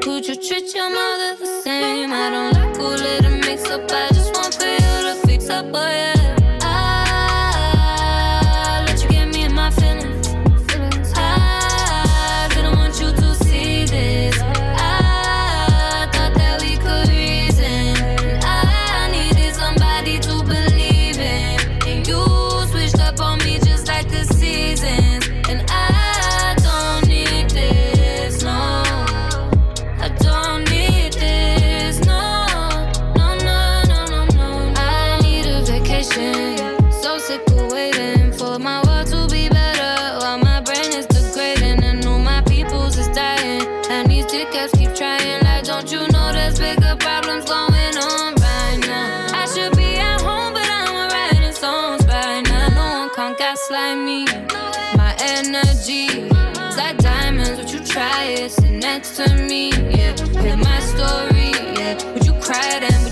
Could 0.00 0.26
you 0.26 0.36
treat 0.36 0.74
your 0.74 0.88
mother 0.88 1.36
the 1.38 1.46
same? 1.46 1.69
next 59.00 59.16
to 59.16 59.34
me, 59.48 59.70
yeah. 59.70 60.14
Hear 60.42 60.56
my 60.58 60.78
story, 60.80 61.52
yeah. 61.78 62.12
Would 62.12 62.26
you 62.26 62.34
cry 62.34 62.78
then? 62.80 63.09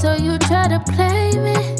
So 0.00 0.14
you 0.14 0.38
try 0.38 0.68
to 0.68 0.80
play 0.80 1.32
me. 1.38 1.73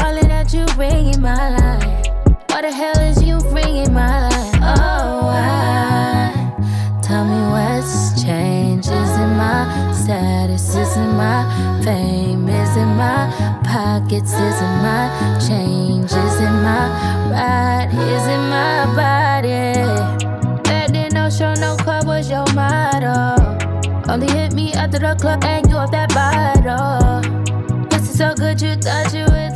All 0.00 0.16
of 0.16 0.28
that 0.28 0.52
you, 0.54 0.64
bring 0.76 1.12
in 1.12 1.20
my 1.20 1.50
life. 1.56 2.06
What 2.50 2.62
the 2.62 2.72
hell 2.72 2.98
is 3.00 3.22
you 3.22 3.38
bringing 3.50 3.92
my 3.92 4.28
life? 4.28 4.54
Oh, 4.62 5.26
why? 5.26 6.32
Tell 7.02 7.24
me 7.24 7.40
what's 7.50 8.22
changed. 8.22 8.88
Is 8.88 9.12
it 9.24 9.32
my 9.38 9.92
status? 9.92 10.74
Is 10.74 10.96
it 10.96 11.12
my 11.18 11.80
fame? 11.82 12.48
Is 12.48 12.76
it 12.76 12.86
my 12.86 13.30
pockets? 13.64 14.32
Is 14.32 14.60
it 14.60 14.74
my 14.86 15.38
change? 15.46 16.10
Is 16.10 16.40
it 16.40 16.54
my 16.66 16.84
ride? 17.30 17.90
Is 17.92 18.26
it 18.26 18.42
my 18.54 18.86
body? 18.94 19.74
Back 20.62 20.92
then, 20.92 21.12
no 21.12 21.28
show, 21.28 21.54
no 21.54 21.76
club 21.76 22.06
was 22.06 22.30
your 22.30 22.46
motto. 22.54 23.36
Only 24.10 24.30
hit 24.30 24.52
me 24.54 24.72
after 24.74 24.98
the 24.98 25.14
club 25.20 25.44
and 25.44 25.68
you 25.68 25.76
off 25.76 25.90
that 25.90 26.14
bottle. 26.14 27.20
This 27.90 28.10
is 28.10 28.18
so 28.18 28.34
good, 28.34 28.60
you 28.60 28.74
thought 28.76 29.12
you 29.12 29.24
would. 29.24 29.47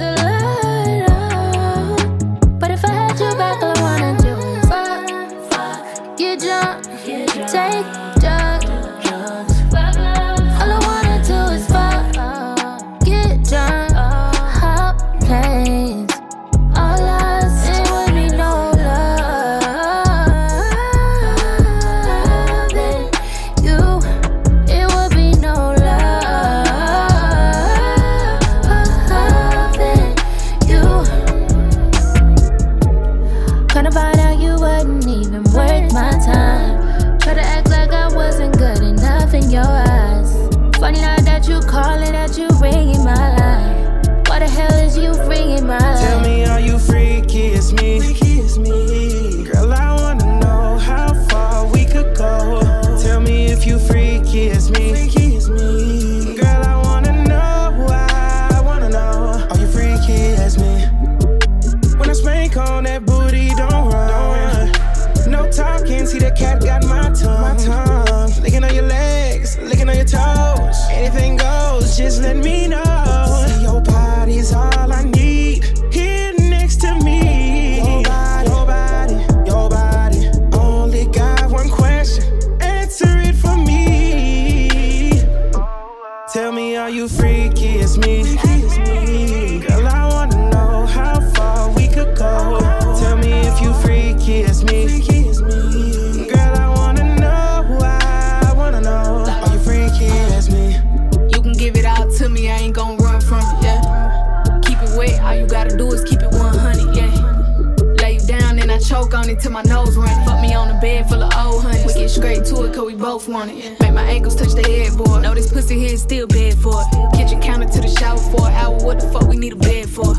money 109.33 109.43
till 109.43 109.53
my 109.53 109.62
nose 109.62 109.97
running. 109.97 110.24
Fuck 110.24 110.41
me 110.41 110.55
on 110.55 110.68
the 110.68 110.74
bed 110.74 111.09
full 111.09 111.22
of 111.22 111.33
old 111.35 111.62
honey. 111.62 111.85
We 111.87 111.95
get 111.95 112.11
straight 112.11 112.45
to 112.47 112.64
it, 112.64 112.74
cause 112.74 112.87
we 112.87 112.95
both 112.95 113.28
want 113.28 113.51
it. 113.51 113.80
Make 113.80 113.93
my 113.95 114.03
ankles 114.03 114.37
touch 114.37 114.53
the 114.53 114.62
headboard. 114.62 115.22
Know 115.22 115.35
this 115.35 115.53
pussy 115.53 115.78
here 115.78 115.95
is 115.95 116.03
still 116.03 116.26
bad 116.26 116.55
for 116.55 116.74
it. 116.83 117.16
Kitchen 117.16 117.41
counter 117.41 117.68
to 117.68 117.80
the 117.80 117.89
shower 117.89 118.18
for 118.18 118.49
an 118.49 118.55
hour. 118.55 118.76
What 118.85 119.01
the 119.01 119.09
fuck 119.11 119.26
we 119.28 119.37
need 119.37 119.53
a 119.53 119.57
bed 119.57 119.89
for? 119.89 120.14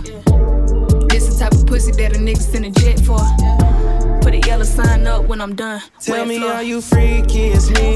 This 1.09 1.27
the 1.27 1.35
type 1.39 1.53
of 1.53 1.65
pussy 1.65 1.91
that 1.93 2.15
a 2.15 2.19
nigga 2.19 2.41
send 2.41 2.65
a 2.65 2.71
jet 2.71 2.99
for. 2.99 3.19
Put 4.21 4.33
a 4.33 4.47
yellow 4.47 4.63
sign 4.63 5.05
up 5.07 5.25
when 5.25 5.41
I'm 5.41 5.55
done. 5.55 5.81
Tell 5.99 6.17
Wet 6.17 6.27
me, 6.27 6.39
floor. 6.39 6.53
are 6.53 6.63
you 6.63 6.81
freaky 6.81 7.51
as 7.51 7.69
me? 7.69 7.95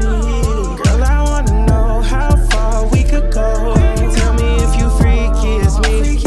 Girl, 0.00 1.02
I 1.04 1.22
wanna 1.28 1.66
know 1.66 2.00
how 2.00 2.34
far 2.50 2.86
we 2.88 3.02
could 3.02 3.32
go. 3.32 3.74
Tell 4.14 4.34
me 4.34 4.56
if 4.64 4.78
you 4.78 4.88
freaky 4.98 5.58
as 5.66 5.78
me. 5.80 6.25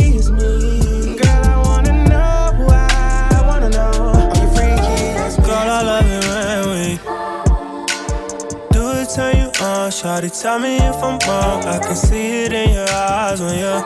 Shawty, 9.90 10.30
tell 10.42 10.60
me 10.60 10.78
if 10.78 10.96
I'm 10.96 11.18
wrong. 11.28 11.64
I 11.66 11.80
can 11.80 11.96
see 11.96 12.46
it 12.46 12.54
in 12.54 12.74
your 12.74 12.90
eyes 12.90 13.42
when 13.42 13.58
you're. 13.58 13.82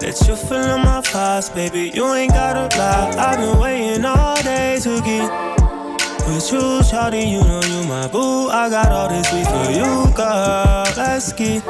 That 0.00 0.20
you 0.28 0.36
feeling 0.36 0.82
my 0.84 1.00
vibes, 1.00 1.54
baby. 1.54 1.90
You 1.94 2.12
ain't 2.12 2.32
gotta 2.32 2.76
lie. 2.76 3.14
I've 3.16 3.38
been 3.38 3.58
waiting 3.58 4.04
all 4.04 4.36
day 4.42 4.78
to 4.80 5.00
get 5.00 5.30
with 6.26 6.52
you, 6.52 6.82
shawty. 6.84 7.30
You 7.30 7.40
know 7.40 7.62
you 7.62 7.88
my 7.88 8.08
boo. 8.08 8.48
I 8.48 8.68
got 8.68 8.92
all 8.92 9.08
this 9.08 9.28
sweet 9.30 9.46
for 9.46 9.70
you, 9.70 10.12
girl. 10.14 10.84
Let's 10.96 11.32
get 11.32 11.62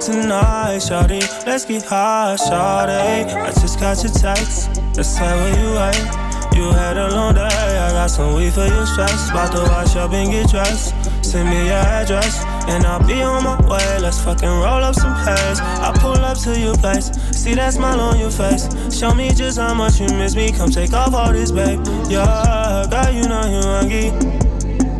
tonight, 0.00 0.80
shawty. 0.82 1.22
Let's 1.46 1.64
get 1.64 1.84
high, 1.84 2.36
shawty. 2.38 3.34
I 3.36 3.52
just 3.60 3.78
got 3.78 4.02
your 4.02 4.12
text. 4.12 4.74
Tell 4.94 5.36
where 5.36 5.58
you 5.60 5.76
at. 5.78 6.54
You 6.56 6.72
had 6.72 6.96
a 6.96 7.14
long 7.14 7.34
day. 7.34 7.42
I 7.42 7.90
got 7.92 8.08
some 8.08 8.34
weed 8.34 8.52
for 8.52 8.66
your 8.66 8.86
stress. 8.86 9.30
About 9.30 9.52
to 9.52 9.62
wash 9.62 9.96
up 9.96 10.12
and 10.12 10.30
get 10.30 10.50
dressed. 10.50 11.11
Send 11.32 11.48
me 11.48 11.64
your 11.64 11.76
address, 11.76 12.44
and 12.68 12.84
I'll 12.84 13.02
be 13.06 13.22
on 13.22 13.42
my 13.42 13.58
way. 13.66 13.98
Let's 14.00 14.22
fucking 14.22 14.46
roll 14.46 14.84
up 14.84 14.94
some 14.94 15.14
haze. 15.14 15.60
I 15.60 15.90
pull 15.98 16.12
up 16.12 16.36
to 16.40 16.60
your 16.60 16.74
place. 16.74 17.10
See 17.30 17.54
that 17.54 17.72
smile 17.72 18.00
on 18.00 18.18
your 18.18 18.30
face. 18.30 18.68
Show 18.94 19.14
me 19.14 19.30
just 19.30 19.58
how 19.58 19.72
much 19.72 19.98
you 19.98 20.08
miss 20.08 20.36
me. 20.36 20.52
Come 20.52 20.68
take 20.68 20.92
off 20.92 21.14
all 21.14 21.32
this, 21.32 21.50
babe. 21.50 21.80
Yeah, 22.10 22.84
girl, 22.90 23.10
you 23.10 23.22
know 23.22 23.46
you 23.46 23.62
hungry. 23.62 24.10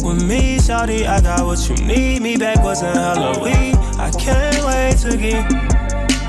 With 0.02 0.26
me, 0.26 0.56
shawty, 0.56 1.04
I 1.06 1.20
got 1.20 1.44
what 1.44 1.68
you 1.68 1.76
need. 1.86 2.22
Me 2.22 2.38
back 2.38 2.64
wasn't 2.64 2.96
Halloween. 2.96 3.76
I 4.00 4.10
can't 4.12 4.56
wait 4.64 4.96
to 5.04 5.18
get 5.18 5.44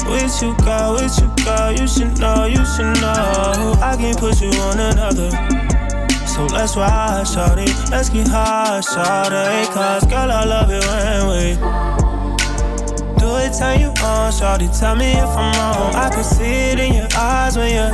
with 0.04 0.41
you, 0.41 0.54
girl, 0.66 0.95
with 0.95 1.18
you, 1.18 1.45
girl. 1.45 1.72
You 1.72 1.88
should 1.88 2.20
know, 2.20 2.43
you 2.43 2.66
should 2.76 2.99
know. 2.99 3.80
I 3.82 3.95
can 3.97 4.16
put 4.16 4.41
you 4.41 4.51
on 4.64 4.82
another. 4.82 5.62
So 6.34 6.48
let's 6.48 6.76
ride, 6.76 7.26
shawty. 7.28 7.70
Let's 7.92 8.10
get 8.10 8.28
high, 8.28 8.80
shawty. 8.82 9.72
Cause, 9.72 10.04
girl, 10.06 10.32
I 10.32 10.44
love 10.46 10.72
it 10.72 10.84
when 10.90 11.28
we 11.30 11.54
do 13.22 13.36
it, 13.38 13.54
turn 13.54 13.80
you 13.80 13.90
on, 14.02 14.32
shawty. 14.32 14.68
Tell 14.80 14.96
me 14.96 15.12
if 15.12 15.30
I'm 15.30 15.54
wrong. 15.54 15.94
I 15.94 16.10
can 16.10 16.24
see 16.24 16.72
it 16.72 16.80
in 16.80 16.94
your 16.96 17.08
eyes 17.16 17.56
when 17.56 17.70
you're. 17.72 17.92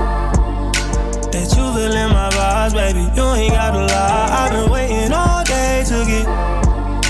That 1.34 1.52
you 1.52 1.66
feeling 1.76 2.14
my 2.16 2.30
vibes, 2.32 2.74
baby. 2.74 3.02
You 3.14 3.28
ain't 3.36 3.52
gotta 3.52 3.80
lie. 3.80 4.28
I've 4.32 4.52
been 4.52 4.72
waiting 4.72 5.12
all 5.12 5.44
day 5.44 5.84
to 5.88 6.06
get 6.08 6.26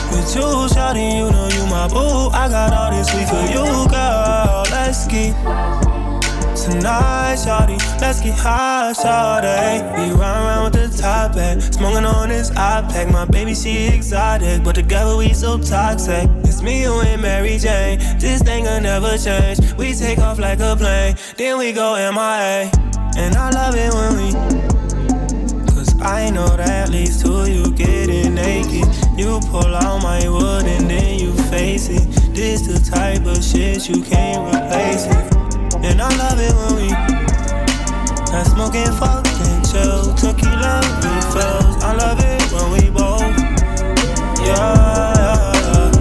with 0.09 0.35
you, 0.35 0.49
shawty. 0.73 1.13
You 1.13 1.29
know 1.31 1.47
you 1.47 1.63
my 1.69 1.87
boo. 1.89 2.29
I 2.33 2.49
got 2.49 2.73
all 2.73 2.89
this 2.89 3.07
sweet 3.07 3.29
for 3.29 3.45
you, 3.53 3.87
girl. 3.87 4.65
Let's 4.71 5.05
get 5.05 5.35
tonight, 6.71 7.35
shawty. 7.35 7.77
Let's 8.01 8.21
get 8.21 8.37
high, 8.37 8.93
shawty. 8.93 9.81
We 9.97 10.11
run 10.11 10.21
around 10.21 10.63
with 10.65 10.73
the 10.73 10.97
top 11.01 11.35
back, 11.35 11.61
smoking 11.61 12.05
on 12.05 12.29
this 12.29 12.49
iPad. 12.51 13.11
My 13.11 13.25
baby, 13.25 13.53
she 13.55 13.87
exotic, 13.87 14.63
but 14.63 14.75
together 14.75 15.15
we 15.17 15.33
so 15.33 15.57
toxic. 15.57 16.29
It's 16.43 16.61
me, 16.61 16.81
you, 16.83 16.99
and 17.01 17.21
Mary 17.21 17.57
Jane. 17.57 17.99
This 18.19 18.41
thing 18.41 18.63
will 18.63 18.81
never 18.81 19.17
change. 19.17 19.59
We 19.73 19.93
take 19.93 20.19
off 20.19 20.39
like 20.39 20.59
a 20.59 20.75
plane, 20.75 21.15
then 21.37 21.57
we 21.57 21.71
go 21.71 21.95
MIA. 21.95 22.71
And 23.17 23.35
I 23.35 23.49
love 23.49 23.75
it 23.75 23.93
when 23.93 24.15
we 24.17 24.59
Cause 25.73 25.95
I 26.01 26.29
know 26.29 26.47
that 26.57 26.89
leads 26.89 27.23
to 27.23 27.49
you 27.49 27.71
getting 27.71 28.35
naked. 28.35 28.85
You 29.17 29.39
pull 29.49 29.75
out 29.75 30.03
my 30.03 30.27
wood 30.29 30.65
and 30.65 30.89
then 30.89 31.19
you 31.19 31.33
face 31.49 31.89
it. 31.89 32.05
This 32.33 32.67
the 32.67 32.79
type 32.91 33.25
of 33.25 33.43
shit 33.43 33.87
you 33.89 34.01
can't 34.03 34.53
replace 34.53 35.05
it. 35.05 35.28
And 35.89 36.01
I 36.01 36.09
love 36.17 36.39
it 36.39 36.53
when 36.53 36.75
we 36.75 36.89
not 38.31 38.45
smoking, 38.45 38.91
fucking 39.01 39.63
chill. 39.63 40.13
Tequila 40.13 40.81
refills. 41.01 41.83
I 41.83 41.93
love 41.97 42.19
it 42.21 42.51
when 42.53 42.71
we 42.73 42.89
both. 42.91 43.21
Yeah. 44.45 45.91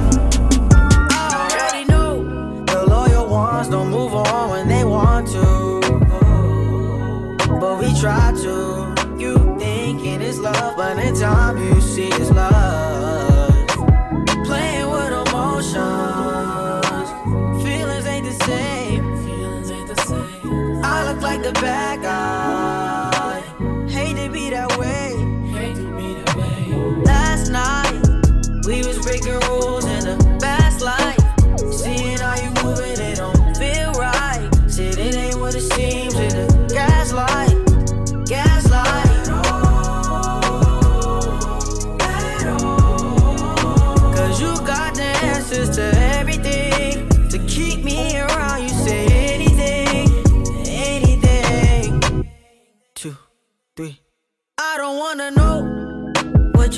Already 1.10 1.84
know 1.86 2.64
the 2.66 2.84
loyal 2.86 3.28
ones 3.30 3.68
don't 3.68 3.88
move 3.90 4.12
on 4.14 4.50
when 4.50 4.68
they 4.68 4.84
want 4.84 5.28
to. 5.28 5.80
But 7.58 7.78
we 7.80 7.98
try 7.98 8.32
to. 8.42 8.94
You 9.18 9.56
thinking 9.58 10.20
it's 10.20 10.38
love, 10.38 10.76
but 10.76 10.98
in 10.98 11.14
time 11.14 11.56
you 11.56 11.77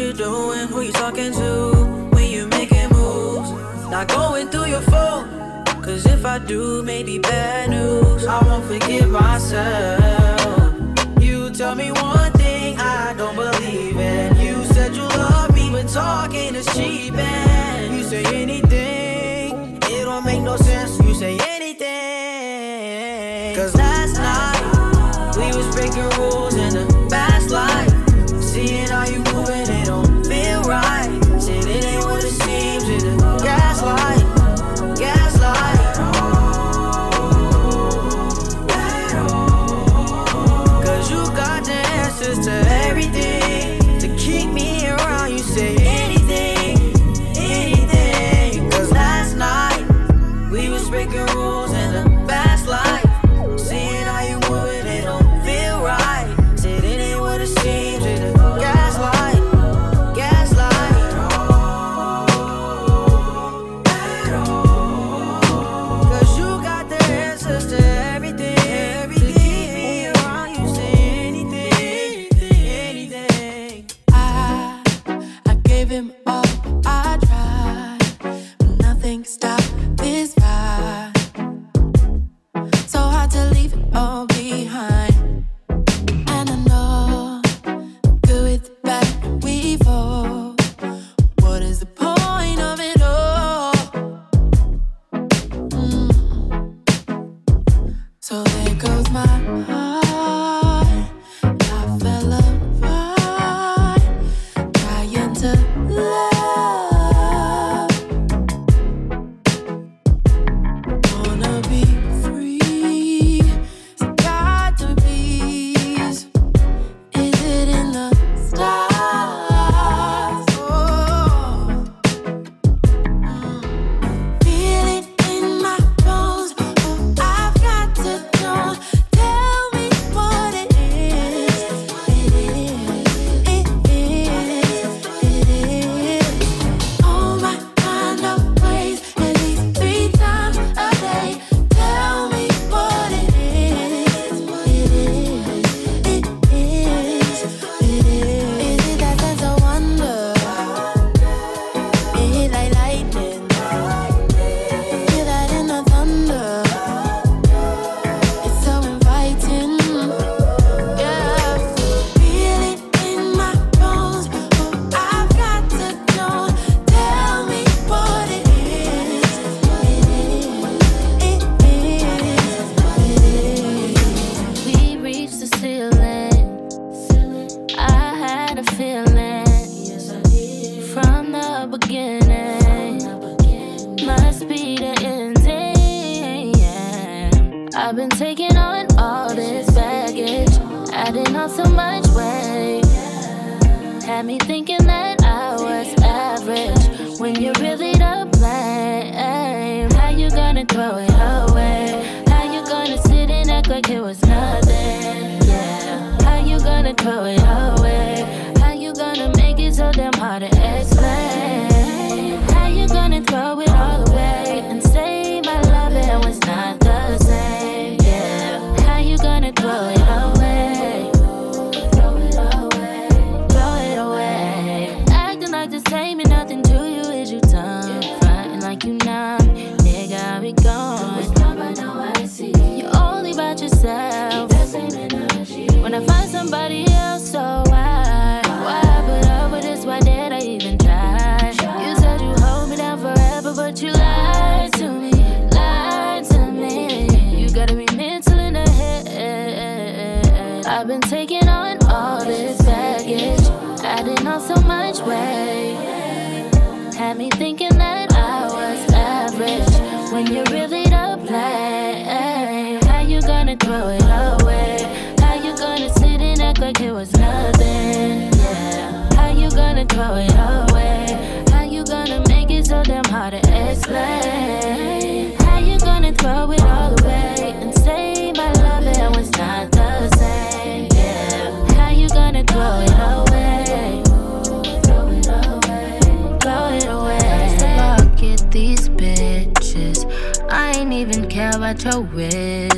you're 0.01 0.13
doing, 0.15 0.67
who 0.69 0.81
you 0.81 0.93
talking 0.93 1.31
to, 1.33 2.09
when 2.13 2.31
you 2.31 2.47
making 2.47 2.89
moves. 2.89 3.51
Not 3.91 4.09
going 4.09 4.49
through 4.49 4.67
your 4.67 4.81
phone, 4.81 5.65
cause 5.83 6.07
if 6.07 6.25
I 6.25 6.39
do, 6.39 6.83
maybe 6.83 7.19
bad 7.19 7.69
news. 7.69 8.27
I 8.27 8.43
won't 8.47 8.65
forgive 8.65 9.11
myself. 9.11 10.75
You 11.21 11.51
tell 11.51 11.75
me 11.75 11.93
one 11.93 12.33
thing 12.33 12.79
I 12.79 13.15
don't 13.19 13.37
believe 13.37 13.99
in. 13.99 14.37
You 14.41 14.65
said 14.73 14.97
you 14.97 15.03
love 15.03 15.55
me, 15.55 15.69
but 15.71 15.89
talking 15.89 16.55
is 16.55 16.67
cheap. 16.75 17.15
And 17.15 17.95
you 17.95 18.03
say 18.03 18.25
anything, 18.43 19.77
it 19.83 20.05
don't 20.05 20.25
make 20.25 20.41
no 20.41 20.57
sense. 20.57 20.99
You 21.01 21.15
say 21.15 21.39
anything. 21.39 22.20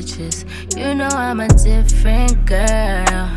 You 0.02 0.96
know 0.96 1.06
I'm 1.06 1.38
a 1.38 1.46
different 1.46 2.44
girl. 2.44 3.30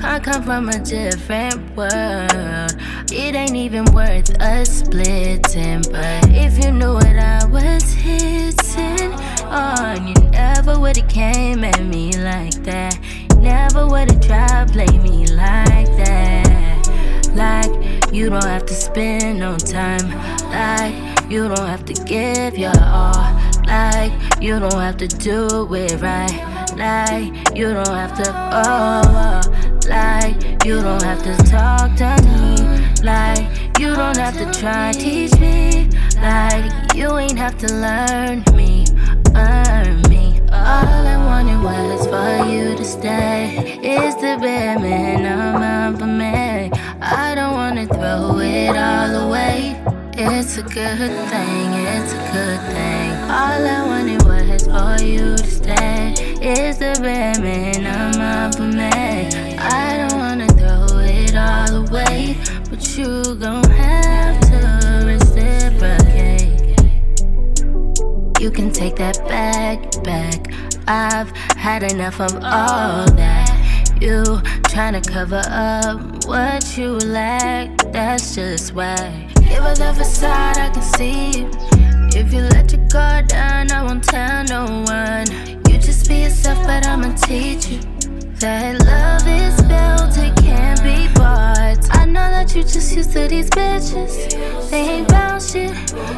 Can't 0.00 0.24
come 0.24 0.42
from 0.42 0.68
a 0.68 0.78
different 0.80 1.76
world. 1.76 2.72
It 3.12 3.36
ain't 3.36 3.54
even 3.54 3.84
worth 3.94 4.28
us 4.40 4.80
splitting. 4.80 5.82
But 5.92 6.28
if 6.30 6.64
you 6.64 6.72
knew 6.72 6.94
what 6.94 7.06
I 7.06 7.44
was 7.46 7.92
hitting 7.92 9.12
on, 9.44 10.08
you 10.08 10.14
never 10.30 10.80
would've 10.80 11.06
came 11.08 11.62
at 11.62 11.80
me 11.84 12.10
like 12.18 12.54
that. 12.64 12.98
Never 13.36 13.86
would've 13.86 14.20
tried 14.20 14.66
to 14.66 14.72
play 14.72 14.98
me 14.98 15.26
like 15.28 15.94
that. 15.96 17.30
Like 17.34 18.12
you 18.12 18.30
don't 18.30 18.44
have 18.44 18.66
to 18.66 18.74
spend 18.74 19.38
no 19.38 19.56
time. 19.56 20.10
Like 20.50 21.30
you 21.30 21.46
don't 21.46 21.68
have 21.68 21.84
to 21.84 21.94
give 22.04 22.58
your 22.58 22.72
all. 22.82 23.39
Like 23.70 24.12
you 24.42 24.58
don't 24.58 24.72
have 24.72 24.96
to 24.96 25.06
do 25.06 25.72
it 25.74 26.00
right. 26.00 26.36
Like 26.76 27.56
you 27.56 27.72
don't 27.72 27.86
have 27.86 28.16
to 28.20 28.28
oh. 28.66 29.40
Like 29.88 30.64
you 30.64 30.82
don't 30.82 31.02
have 31.02 31.22
to 31.22 31.36
talk 31.44 31.94
to 31.98 32.10
me. 32.26 32.56
Like 33.04 33.78
you 33.78 33.94
don't 33.94 34.16
have 34.16 34.36
to 34.38 34.60
try 34.60 34.88
and 34.88 34.98
teach 34.98 35.38
me. 35.38 35.88
Like 36.16 36.96
you 36.96 37.16
ain't 37.16 37.38
have 37.38 37.56
to 37.58 37.68
learn 37.72 38.42
me, 38.56 38.86
earn 39.36 40.02
me. 40.10 40.40
All 40.50 41.06
I 41.14 41.16
wanted 41.24 41.62
was 41.62 42.08
for 42.08 42.50
you 42.50 42.74
to 42.76 42.84
stay. 42.84 43.78
It's 43.82 44.16
the 44.16 44.36
bare 44.40 44.80
minimum 44.80 45.96
for 45.96 46.06
me. 46.06 46.72
I 47.00 47.36
don't 47.36 47.54
wanna 47.54 47.86
throw 47.86 48.40
it 48.40 48.76
all 48.76 49.28
away. 49.28 49.80
It's 50.14 50.58
a 50.58 50.62
good 50.62 51.14
thing, 51.30 51.72
it's 51.94 52.12
a 52.12 52.22
good 52.32 52.60
thing. 52.74 53.09
All 53.30 53.64
I 53.64 53.86
wanted 53.86 54.22
was 54.24 54.64
for 54.64 55.04
you 55.04 55.36
to 55.36 55.46
stay. 55.46 56.14
It's 56.42 56.78
the 56.78 56.98
bare 57.00 57.38
minimum 57.40 58.50
for 58.52 58.64
me. 58.64 59.56
I 59.56 59.98
don't 59.98 60.18
wanna 60.18 60.48
throw 60.48 60.98
it 60.98 61.36
all 61.36 61.86
away, 61.86 62.36
but 62.68 62.82
you 62.98 63.36
gon' 63.36 63.70
have 63.70 64.40
to 64.50 65.04
reciprocate. 65.06 66.80
You 68.40 68.50
can 68.50 68.72
take 68.72 68.96
that 68.96 69.24
back, 69.28 69.78
back. 70.02 70.52
I've 70.88 71.30
had 71.56 71.84
enough 71.84 72.20
of 72.20 72.34
all 72.34 73.06
that. 73.14 73.92
You 74.00 74.24
tryna 74.72 75.06
cover 75.06 75.42
up 75.46 76.26
what 76.26 76.76
you 76.76 76.98
lack, 76.98 77.76
that's 77.92 78.34
just 78.34 78.74
why. 78.74 79.28
Give 79.36 79.62
her 79.62 79.76
the 79.76 79.94
facade, 79.96 80.58
I 80.58 80.70
can 80.70 80.82
see. 80.82 81.79
If 82.12 82.32
you 82.32 82.40
let 82.40 82.72
your 82.72 82.86
guard 82.88 83.28
down, 83.28 83.70
I 83.70 83.82
won't 83.82 84.04
tell 84.04 84.44
no 84.44 84.64
one. 84.84 85.26
You 85.68 85.78
just 85.78 86.08
be 86.08 86.22
yourself, 86.22 86.58
but 86.66 86.86
I'ma 86.86 87.14
teach 87.16 87.68
you. 87.68 87.80
That 88.40 88.82
love 88.84 89.28
is 89.28 89.60
built, 89.62 90.16
it 90.16 90.34
can't 90.42 90.82
be 90.82 91.12
bought. 91.14 91.94
I 91.94 92.06
know 92.06 92.30
that 92.30 92.54
you 92.56 92.62
just 92.62 92.96
used 92.96 93.12
to 93.12 93.28
these 93.28 93.50
bitches. 93.50 94.70
They 94.70 94.80
ain't 94.80 95.08
bout 95.08 95.42
shit, 95.42 95.72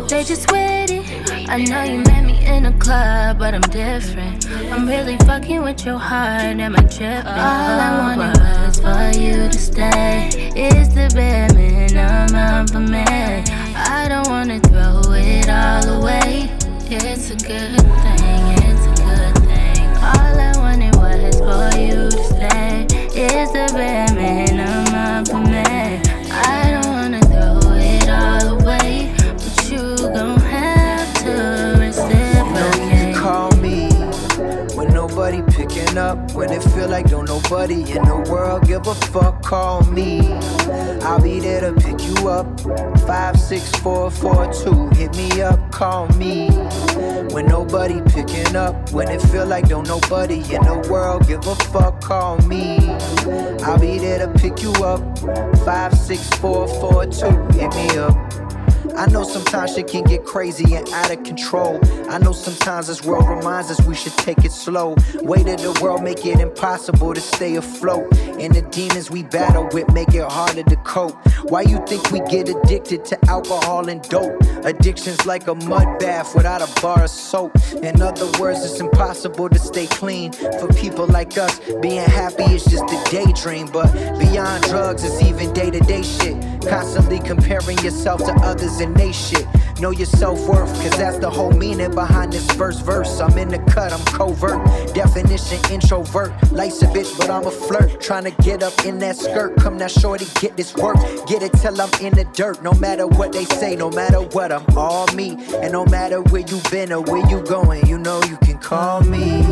they 0.08 0.22
just 0.22 0.50
waiting. 0.52 1.04
I 1.48 1.58
know 1.58 1.82
you 1.82 1.98
met 1.98 2.24
me 2.24 2.46
in 2.46 2.66
a 2.66 2.78
club, 2.78 3.38
but 3.38 3.54
I'm 3.54 3.60
different. 3.62 4.48
I'm 4.70 4.86
really 4.86 5.16
fucking 5.18 5.62
with 5.62 5.84
your 5.84 5.98
heart, 5.98 6.60
am 6.60 6.76
I 6.76 6.82
tripping? 6.82 7.26
All 7.26 7.80
I 7.88 8.16
wanted 8.16 8.40
was 8.40 8.78
for 8.78 9.18
you 9.18 9.48
to 9.48 9.58
stay. 9.58 10.28
Is 10.54 10.94
the 10.94 11.10
bare 11.14 11.52
minimum 11.52 12.68
for 12.68 12.80
me. 12.80 13.61
I 13.84 14.08
don't 14.08 14.28
wanna 14.28 14.60
throw 14.60 15.00
it 15.12 15.48
all 15.48 15.88
away. 16.00 16.50
It's 16.88 17.30
a 17.30 17.36
good 17.36 17.80
thing, 18.02 18.42
it's 18.66 18.86
a 18.86 18.94
good 19.02 19.34
thing. 19.48 19.86
All 19.98 20.36
I 20.38 20.52
wanted 20.56 20.94
was 20.96 21.36
for 21.38 21.78
you 21.78 22.10
to 22.10 22.24
stay. 22.24 22.86
Is 23.14 23.50
the 23.52 23.70
bare 23.74 24.08
minimum 24.14 25.24
for 25.26 25.40
me. 25.40 26.00
I 26.30 26.70
don't 26.72 26.92
wanna 26.92 27.20
throw 27.22 27.60
it 27.74 28.08
all 28.08 28.60
away, 28.60 29.14
but 29.18 29.70
you 29.70 29.96
gon' 29.96 30.38
have 30.40 31.14
to 31.24 31.34
know 31.34 31.74
you 31.74 31.80
reciprocate. 31.80 32.90
can 32.90 33.14
call 33.14 33.50
me 33.56 33.88
when 34.76 34.92
nobody 34.94 35.42
picking 35.42 35.98
up. 35.98 36.32
When 36.32 36.50
it 36.52 36.62
feel 36.62 36.88
like 36.88 37.08
don't 37.08 37.26
nobody 37.52 37.82
in 37.92 38.02
the 38.04 38.26
world 38.30 38.66
give 38.66 38.86
a 38.86 38.94
fuck. 39.12 39.42
Call 39.42 39.82
me, 39.84 40.20
I'll 41.02 41.20
be 41.20 41.38
there 41.38 41.60
to 41.60 41.78
pick 41.82 42.00
you 42.02 42.26
up. 42.26 42.46
Five 43.00 43.38
six 43.38 43.70
four 43.82 44.10
four 44.10 44.50
two, 44.50 44.88
hit 44.96 45.14
me 45.18 45.42
up. 45.42 45.60
Call 45.70 46.08
me 46.16 46.48
when 47.34 47.44
nobody 47.44 48.00
picking 48.10 48.56
up. 48.56 48.90
When 48.92 49.10
it 49.10 49.20
feel 49.20 49.44
like 49.44 49.68
don't 49.68 49.86
nobody 49.86 50.36
in 50.36 50.62
the 50.62 50.88
world 50.90 51.28
give 51.28 51.46
a 51.46 51.54
fuck. 51.54 52.00
Call 52.00 52.38
me, 52.48 52.78
I'll 53.64 53.78
be 53.78 53.98
there 53.98 54.26
to 54.26 54.32
pick 54.40 54.62
you 54.62 54.72
up. 54.82 55.02
Five 55.58 55.92
six 55.92 56.26
four 56.40 56.66
four 56.80 57.04
two, 57.04 57.36
hit 57.52 57.74
me 57.74 57.98
up. 57.98 58.16
I 59.02 59.06
know 59.06 59.24
sometimes 59.24 59.74
shit 59.74 59.88
can 59.88 60.04
get 60.04 60.24
crazy 60.24 60.76
and 60.76 60.88
out 60.90 61.10
of 61.10 61.24
control. 61.24 61.80
I 62.08 62.18
know 62.18 62.30
sometimes 62.30 62.86
this 62.86 63.02
world 63.02 63.28
reminds 63.28 63.68
us 63.68 63.84
we 63.84 63.96
should 63.96 64.12
take 64.12 64.44
it 64.44 64.52
slow. 64.52 64.94
Weight 65.22 65.48
of 65.48 65.60
the 65.60 65.76
world 65.82 66.04
make 66.04 66.24
it 66.24 66.38
impossible 66.38 67.12
to 67.12 67.20
stay 67.20 67.56
afloat. 67.56 68.16
And 68.38 68.54
the 68.54 68.62
demons 68.70 69.10
we 69.10 69.24
battle 69.24 69.68
with 69.72 69.92
make 69.92 70.14
it 70.14 70.22
harder 70.30 70.62
to 70.62 70.76
cope. 70.84 71.16
Why 71.50 71.62
you 71.62 71.84
think 71.84 72.12
we 72.12 72.20
get 72.20 72.48
addicted 72.48 73.04
to 73.06 73.18
alcohol 73.28 73.88
and 73.88 74.00
dope? 74.02 74.40
Addiction's 74.64 75.26
like 75.26 75.48
a 75.48 75.56
mud 75.56 75.98
bath 75.98 76.36
without 76.36 76.62
a 76.62 76.80
bar 76.80 77.02
of 77.02 77.10
soap. 77.10 77.56
In 77.82 78.00
other 78.00 78.30
words, 78.38 78.64
it's 78.64 78.78
impossible 78.78 79.48
to 79.48 79.58
stay 79.58 79.88
clean. 79.88 80.32
For 80.32 80.68
people 80.68 81.08
like 81.08 81.36
us, 81.36 81.58
being 81.80 82.08
happy 82.08 82.44
is 82.44 82.64
just 82.64 82.84
a 82.84 83.10
daydream. 83.10 83.66
But 83.66 83.90
beyond 84.20 84.62
drugs, 84.62 85.02
it's 85.02 85.20
even 85.20 85.52
day 85.52 85.72
to 85.72 85.80
day 85.80 86.04
shit. 86.04 86.36
Constantly 86.68 87.18
comparing 87.18 87.78
yourself 87.78 88.20
to 88.24 88.32
others 88.44 88.78
and 88.78 88.91
shit. 89.12 89.46
Know 89.82 89.90
your 89.90 90.06
self 90.06 90.38
worth, 90.48 90.72
cause 90.80 90.96
that's 90.96 91.18
the 91.18 91.28
whole 91.28 91.50
meaning 91.50 91.92
behind 91.92 92.32
this 92.32 92.48
first 92.52 92.84
verse. 92.84 93.18
I'm 93.18 93.36
in 93.36 93.48
the 93.48 93.58
cut, 93.58 93.92
I'm 93.92 94.04
covert. 94.04 94.64
Definition 94.94 95.58
introvert. 95.72 96.30
Life's 96.52 96.82
a 96.82 96.86
bitch, 96.86 97.18
but 97.18 97.28
I'm 97.28 97.48
a 97.48 97.50
flirt. 97.50 98.00
Trying 98.00 98.22
to 98.22 98.30
get 98.44 98.62
up 98.62 98.84
in 98.84 99.00
that 99.00 99.16
skirt. 99.16 99.56
Come 99.56 99.78
now, 99.78 99.88
shorty, 99.88 100.26
get 100.40 100.56
this 100.56 100.72
work. 100.76 100.98
Get 101.26 101.42
it 101.42 101.52
till 101.54 101.80
I'm 101.80 101.90
in 102.00 102.14
the 102.14 102.22
dirt. 102.32 102.62
No 102.62 102.74
matter 102.74 103.08
what 103.08 103.32
they 103.32 103.44
say, 103.44 103.74
no 103.74 103.90
matter 103.90 104.20
what, 104.20 104.52
I'm 104.52 104.64
all 104.78 105.08
me. 105.14 105.30
And 105.54 105.72
no 105.72 105.84
matter 105.86 106.22
where 106.22 106.42
you 106.42 106.60
been 106.70 106.92
or 106.92 107.00
where 107.00 107.28
you 107.28 107.42
going, 107.42 107.84
you 107.88 107.98
know 107.98 108.22
you 108.30 108.36
can 108.36 108.58
call 108.58 109.00
me. 109.02 109.42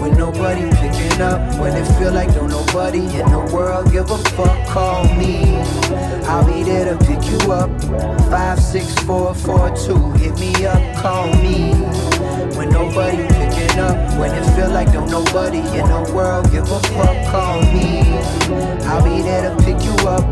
When 0.00 0.18
nobody 0.18 0.68
picking 0.76 1.22
up, 1.22 1.40
when 1.58 1.74
it 1.74 1.86
feel 1.98 2.12
like 2.12 2.34
don't 2.34 2.50
nobody 2.50 2.98
in 2.98 3.30
the 3.30 3.50
world 3.54 3.90
give 3.90 4.10
a 4.10 4.18
fuck, 4.36 4.68
call 4.68 5.04
me. 5.16 5.56
I'll 6.28 6.44
be 6.44 6.62
there 6.62 6.84
to 6.84 6.98
pick 7.06 7.24
you 7.30 7.52
up. 7.52 7.70
Five, 8.28 8.58
six, 8.60 8.92
four, 9.04 9.34
four, 9.46 9.70
two. 9.76 10.10
Hit 10.18 10.38
me 10.40 10.66
up, 10.66 10.82
call 10.96 11.28
me. 11.36 11.72
When 12.56 12.68
nobody 12.70 13.35
up, 13.78 13.96
when 14.18 14.32
it 14.32 14.44
feel 14.54 14.70
like 14.70 14.92
don't 14.92 15.10
nobody 15.10 15.58
in 15.58 15.86
the 15.88 16.12
world 16.14 16.50
give 16.50 16.70
a 16.70 16.80
fuck, 16.94 17.16
call 17.30 17.62
me. 17.62 18.02
I'll 18.86 19.02
be 19.02 19.22
there 19.22 19.50
to 19.50 19.56
pick 19.64 19.82
you 19.82 19.94
up. 20.06 20.24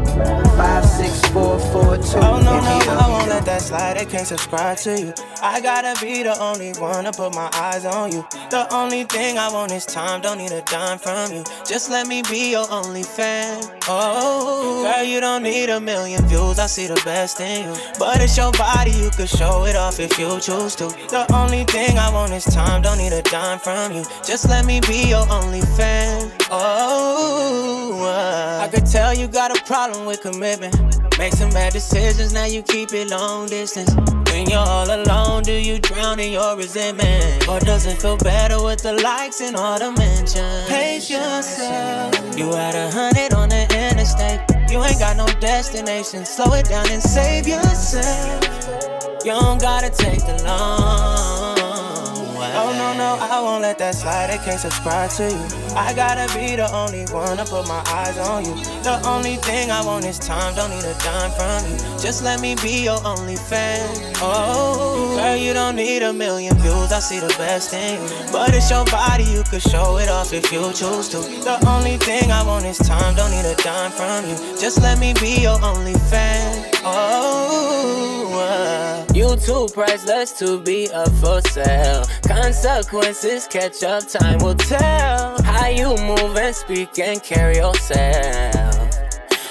Five, 0.56 0.84
six, 0.84 1.20
four, 1.30 1.58
four, 1.58 1.96
two. 1.96 2.18
Oh 2.18 2.40
no, 2.40 2.60
no, 2.60 3.00
I 3.00 3.08
won't 3.08 3.28
let 3.28 3.44
that 3.46 3.60
slide. 3.60 3.98
I 3.98 4.04
can't 4.04 4.26
subscribe 4.26 4.78
to 4.78 4.98
you. 4.98 5.12
I 5.42 5.60
gotta 5.60 6.00
be 6.00 6.22
the 6.22 6.38
only 6.40 6.72
one 6.74 7.04
to 7.04 7.12
put 7.12 7.34
my 7.34 7.50
eyes 7.54 7.84
on 7.84 8.12
you. 8.12 8.24
The 8.50 8.72
only 8.72 9.04
thing 9.04 9.36
I 9.36 9.52
want 9.52 9.72
is 9.72 9.84
time. 9.84 10.20
Don't 10.20 10.38
need 10.38 10.52
a 10.52 10.62
dime 10.62 10.98
from 10.98 11.32
you. 11.32 11.42
Just 11.66 11.90
let 11.90 12.06
me 12.06 12.22
be 12.22 12.52
your 12.52 12.70
only 12.70 13.02
fan. 13.02 13.62
Oh, 13.88 14.84
girl, 14.84 15.04
you 15.04 15.20
don't 15.20 15.42
need 15.42 15.70
a 15.70 15.80
million 15.80 16.24
views. 16.26 16.58
I 16.58 16.66
see 16.66 16.86
the 16.86 17.00
best 17.04 17.40
in 17.40 17.68
you. 17.68 17.76
But 17.98 18.20
it's 18.20 18.36
your 18.36 18.52
body, 18.52 18.92
you 18.92 19.10
could 19.10 19.28
show 19.28 19.64
it 19.66 19.74
off 19.74 19.98
if 19.98 20.18
you 20.18 20.38
choose 20.40 20.76
to. 20.76 20.86
The 21.10 21.26
only 21.34 21.64
thing 21.64 21.98
I 21.98 22.12
want 22.12 22.32
is 22.32 22.44
time. 22.44 22.82
Don't 22.82 22.98
need 22.98 23.12
a 23.12 23.22
from 23.34 23.90
you. 23.90 24.04
Just 24.24 24.48
let 24.48 24.64
me 24.64 24.80
be 24.80 25.08
your 25.08 25.26
only 25.28 25.60
fan. 25.60 26.30
Oh, 26.50 28.04
uh, 28.04 28.62
I 28.62 28.68
could 28.68 28.86
tell 28.86 29.12
you 29.12 29.26
got 29.26 29.50
a 29.50 29.60
problem 29.64 30.06
with 30.06 30.20
commitment. 30.20 30.74
Make 31.18 31.32
some 31.32 31.50
bad 31.50 31.72
decisions, 31.72 32.32
now 32.32 32.44
you 32.44 32.62
keep 32.62 32.92
it 32.92 33.10
long 33.10 33.46
distance. 33.46 33.92
When 34.30 34.48
you're 34.48 34.58
all 34.58 34.88
alone, 34.88 35.42
do 35.42 35.52
you 35.52 35.80
drown 35.80 36.20
in 36.20 36.32
your 36.32 36.56
resentment? 36.56 37.48
Or 37.48 37.58
does 37.58 37.86
it 37.86 38.00
feel 38.00 38.16
better 38.18 38.62
with 38.62 38.82
the 38.82 38.92
likes 39.02 39.40
and 39.40 39.56
all 39.56 39.78
the 39.78 39.90
mentions? 39.90 40.68
Pace 40.68 41.10
yourself. 41.10 42.38
You 42.38 42.52
had 42.52 42.76
a 42.76 42.90
hundred 42.90 43.34
on 43.34 43.48
the 43.48 43.62
interstate. 43.62 44.40
You 44.70 44.82
ain't 44.84 45.00
got 45.00 45.16
no 45.16 45.26
destination. 45.40 46.24
Slow 46.24 46.54
it 46.54 46.68
down 46.68 46.88
and 46.90 47.02
save 47.02 47.48
yourself. 47.48 48.44
You 49.24 49.32
don't 49.32 49.60
gotta 49.60 49.90
take 49.90 50.20
the 50.20 50.40
long. 50.44 51.53
No, 52.96 53.18
I 53.20 53.40
won't 53.40 53.62
let 53.62 53.78
that 53.78 53.96
slide. 53.96 54.30
I 54.30 54.38
can't 54.38 54.60
subscribe 54.60 55.10
to 55.18 55.28
you. 55.28 55.74
I 55.74 55.92
gotta 55.94 56.32
be 56.38 56.54
the 56.54 56.70
only 56.72 57.04
one 57.06 57.38
to 57.38 57.44
put 57.44 57.66
my 57.66 57.82
eyes 57.88 58.16
on 58.18 58.44
you. 58.44 58.54
The 58.84 59.00
only 59.04 59.34
thing 59.36 59.72
I 59.72 59.84
want 59.84 60.04
is 60.04 60.18
time. 60.18 60.54
Don't 60.54 60.70
need 60.70 60.84
a 60.84 60.94
dime 61.02 61.32
from 61.32 61.70
you. 61.70 61.76
Just 61.98 62.22
let 62.22 62.40
me 62.40 62.54
be 62.62 62.84
your 62.84 63.04
only 63.04 63.34
fan. 63.34 63.82
Oh, 64.22 65.16
girl, 65.16 65.36
you 65.36 65.52
don't 65.52 65.74
need 65.74 66.02
a 66.02 66.12
million 66.12 66.56
views. 66.58 66.92
I 66.92 67.00
see 67.00 67.18
the 67.18 67.34
best 67.36 67.74
in 67.74 68.00
you. 68.00 68.08
But 68.30 68.54
it's 68.54 68.70
your 68.70 68.84
body, 68.84 69.24
you 69.24 69.42
could 69.50 69.62
show 69.62 69.98
it 69.98 70.08
off 70.08 70.32
if 70.32 70.52
you 70.52 70.62
choose 70.72 71.08
to. 71.08 71.18
The 71.18 71.58
only 71.66 71.96
thing 71.96 72.30
I 72.30 72.44
want 72.46 72.64
is 72.64 72.78
time. 72.78 73.16
Don't 73.16 73.32
need 73.32 73.44
a 73.44 73.56
dime 73.56 73.90
from 73.90 74.24
you. 74.28 74.36
Just 74.60 74.80
let 74.80 75.00
me 75.00 75.14
be 75.14 75.42
your 75.42 75.60
only 75.64 75.94
fan. 75.94 76.70
Oh. 76.84 78.83
You 79.14 79.36
too 79.36 79.68
priceless 79.72 80.32
to 80.38 80.60
be 80.60 80.90
up 80.90 81.10
for 81.12 81.40
sale. 81.42 82.04
Consequences 82.26 83.46
catch 83.46 83.82
up, 83.84 84.06
time 84.08 84.38
will 84.38 84.56
tell. 84.56 85.40
How 85.42 85.68
you 85.68 85.96
move 85.96 86.36
and 86.36 86.54
speak 86.54 86.98
and 86.98 87.22
carry 87.22 87.56
yourself. 87.56 88.90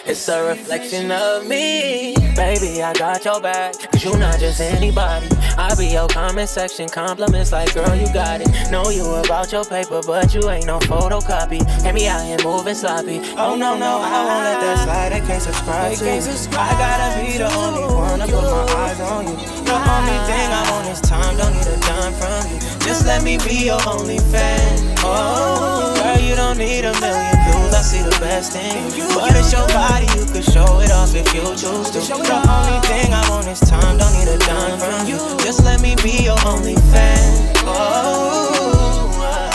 It's 0.06 0.28
a 0.28 0.46
reflection 0.46 1.12
of 1.12 1.48
me. 1.48 2.16
Baby, 2.36 2.84
I 2.84 2.94
got 2.94 3.24
your 3.24 3.40
back. 3.40 3.93
Cause 4.04 4.14
you 4.14 4.20
not 4.20 4.40
just 4.40 4.60
anybody. 4.60 5.28
I 5.58 5.76
be 5.76 5.88
your 5.88 6.08
comment 6.10 6.50
section. 6.50 6.90
Compliments 6.90 7.54
like, 7.54 7.74
girl, 7.74 7.96
you 7.96 8.12
got 8.12 8.42
it. 8.42 8.50
Know 8.70 8.90
you 8.90 9.06
about 9.06 9.52
your 9.52 9.64
paper, 9.64 10.02
but 10.06 10.34
you 10.34 10.50
ain't 10.50 10.66
no 10.66 10.80
photocopy. 10.80 11.64
Had 11.84 11.96
me 11.96 12.08
out 12.08 12.26
here 12.26 12.38
moving 12.44 12.76
sloppy. 12.76 13.22
Oh, 13.38 13.56
no, 13.56 13.78
no, 13.78 14.00
I 14.04 14.26
won't 14.26 14.44
let 14.44 14.60
that 14.60 14.84
slide. 14.84 15.14
I 15.14 15.20
can't 15.26 15.42
subscribe 15.42 15.96
to 15.98 16.06
you. 16.06 16.20
I 16.60 16.72
gotta 16.76 17.24
be 17.24 17.38
the 17.38 17.48
only 17.56 17.96
one 17.96 18.20
to 18.20 18.26
put 18.26 18.44
my 18.44 18.74
eyes 18.84 19.00
on 19.00 19.28
you. 19.28 19.36
The 19.64 19.72
only 19.72 20.20
thing 20.28 20.48
I 20.52 20.68
want 20.70 20.88
is 20.90 21.00
time. 21.00 21.38
Don't 21.38 21.54
need 21.54 21.68
a 21.68 21.80
dime 21.80 22.14
from 22.14 22.52
you. 22.52 22.60
Just 22.84 23.06
let 23.06 23.24
me 23.24 23.38
be 23.38 23.72
your 23.72 23.80
only 23.88 24.20
fan. 24.20 24.98
Oh, 25.00 25.96
girl, 25.96 26.20
you 26.20 26.36
don't 26.36 26.58
need 26.58 26.84
a 26.84 26.92
million 27.00 27.36
views. 27.48 27.74
I 27.74 27.82
see 27.82 28.04
the 28.04 28.16
best 28.20 28.56
in 28.56 28.92
you. 29.00 29.08
But 29.16 29.32
it's 29.36 29.54
your 29.54 29.68
body, 29.68 30.08
you 30.20 30.26
could 30.28 30.44
show 30.44 30.80
it 30.80 30.92
off 30.92 31.16
if 31.16 31.34
you 31.34 31.44
choose 31.56 31.90
to. 31.92 32.00
The 32.04 32.44
only 32.44 32.80
thing 32.88 33.14
I 33.14 33.24
want 33.30 33.48
is 33.48 33.60
time, 33.62 33.93
don't 33.98 34.14
need 34.14 34.28
a 34.28 34.38
dime 34.40 34.78
from 34.80 35.08
you. 35.08 35.18
Just 35.44 35.64
let 35.64 35.82
me 35.82 35.96
be 36.04 36.24
your 36.24 36.38
only 36.46 36.76
fan. 36.92 37.56
Oh, 37.66 39.20
uh. 39.22 39.52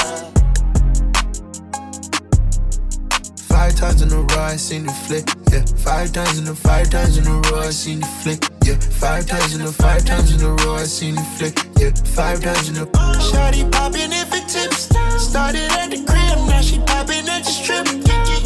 Five 3.48 3.74
times 3.76 4.02
in 4.02 4.12
a 4.12 4.16
row, 4.16 4.42
I 4.42 4.56
seen 4.56 4.86
the 4.86 4.92
flick. 4.92 5.28
Yeah, 5.52 5.64
five 5.84 6.12
times 6.12 6.38
in 6.38 6.48
a 6.48 6.54
five 6.54 6.90
times 6.90 7.16
in 7.18 7.26
a 7.26 7.40
row, 7.50 7.60
I 7.60 7.70
seen 7.70 8.00
the 8.00 8.06
flick. 8.06 8.44
Yeah, 8.64 8.76
five 8.78 9.26
times 9.26 9.54
in 9.54 9.62
a 9.62 9.72
five 9.72 10.04
times 10.04 10.32
in 10.34 10.40
a 10.46 10.50
row, 10.64 10.74
I 10.74 10.84
seen 10.84 11.14
the 11.14 11.22
flick. 11.36 11.56
Yeah, 11.78 11.92
five 12.14 12.40
times 12.42 12.68
in 12.68 12.76
a. 12.76 12.86
Shawty 13.18 13.70
popping 13.72 14.12
if 14.12 14.32
it 14.34 14.48
tips. 14.48 14.88
Started 15.22 15.70
at 15.72 15.90
the 15.90 16.04
crib, 16.04 16.38
now 16.48 16.60
she 16.60 16.78
popping 16.80 17.28
at 17.28 17.44
the 17.44 17.50
strip. 17.50 17.86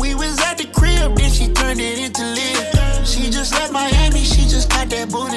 We 0.00 0.14
was 0.14 0.40
at 0.40 0.58
the 0.58 0.66
crib, 0.72 1.16
then 1.16 1.30
she 1.30 1.52
turned 1.52 1.80
it 1.80 1.98
into 1.98 2.22
live. 2.22 3.06
She 3.06 3.30
just 3.30 3.52
left 3.52 3.72
Miami, 3.72 4.24
she 4.24 4.42
just 4.42 4.70
got 4.70 4.88
that 4.90 5.10
booty 5.10 5.31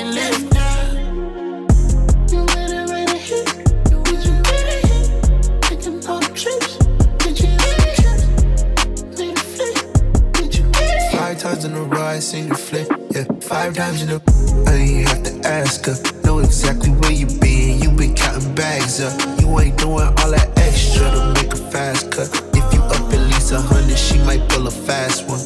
five 13.47 13.75
times 13.75 14.01
in 14.01 14.09
a. 14.09 14.21
I 14.67 14.73
ain't 14.73 15.07
have 15.07 15.23
to 15.23 15.47
ask 15.47 15.85
her. 15.85 15.95
Know 16.23 16.39
exactly 16.39 16.89
where 16.89 17.11
you 17.11 17.27
been. 17.39 17.79
You 17.81 17.91
been 17.91 18.15
counting 18.15 18.55
bags 18.55 18.99
up. 18.99 19.13
You 19.39 19.59
ain't 19.59 19.77
doing 19.77 20.07
all 20.07 20.31
that 20.31 20.51
extra 20.57 21.09
to 21.11 21.33
make 21.35 21.53
a 21.53 21.57
fast 21.71 22.11
cut. 22.11 22.29
If 22.53 22.73
you 22.73 22.81
up 22.81 23.13
at 23.13 23.21
least 23.31 23.51
a 23.51 23.61
hundred, 23.61 23.97
she 23.97 24.17
might 24.19 24.47
pull 24.49 24.67
a 24.67 24.71
fast 24.71 25.27
one. 25.27 25.39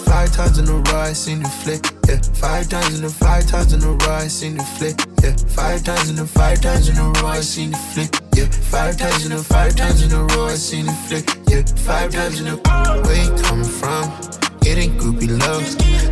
Five 0.00 0.32
times 0.32 0.58
in 0.58 0.68
a 0.68 0.72
row, 0.72 1.00
I 1.00 1.12
seen 1.12 1.42
the 1.42 1.48
flick. 1.48 1.84
Yeah, 2.08 2.20
five 2.34 2.68
times 2.68 2.98
in 2.98 3.04
a 3.04 3.10
five 3.10 3.46
times 3.46 3.72
in 3.72 3.82
a 3.82 3.92
row, 3.92 4.10
I 4.10 4.26
seen 4.26 4.56
the 4.56 4.64
flick. 4.64 4.98
Yeah, 5.22 5.36
five 5.54 5.84
times 5.84 6.10
in 6.10 6.18
a 6.18 6.26
five 6.26 6.60
times 6.60 6.88
in 6.88 6.96
a 6.96 7.04
row, 7.20 7.28
I 7.28 7.40
seen 7.40 7.70
the 7.70 7.78
flick. 7.92 8.10
Yeah, 8.34 8.46
five 8.46 8.96
times 8.96 9.24
in 9.24 9.32
a 9.32 9.38
five 9.38 9.76
times 9.76 10.02
in 10.02 10.12
a 10.12 10.24
row, 10.24 10.46
I 10.46 10.54
seen 10.54 10.86
the 10.86 10.92
flick. 11.06 11.26
Yeah, 11.48 11.62
five 11.84 12.10
times 12.12 12.40
in 12.40 12.48
a. 12.48 12.56
Where 12.56 13.24
you 13.24 13.42
coming 13.42 13.64
from? 13.64 14.35
It 14.68 14.78
ain't 14.78 14.98
groupie 14.98 15.30
love. 15.30 15.62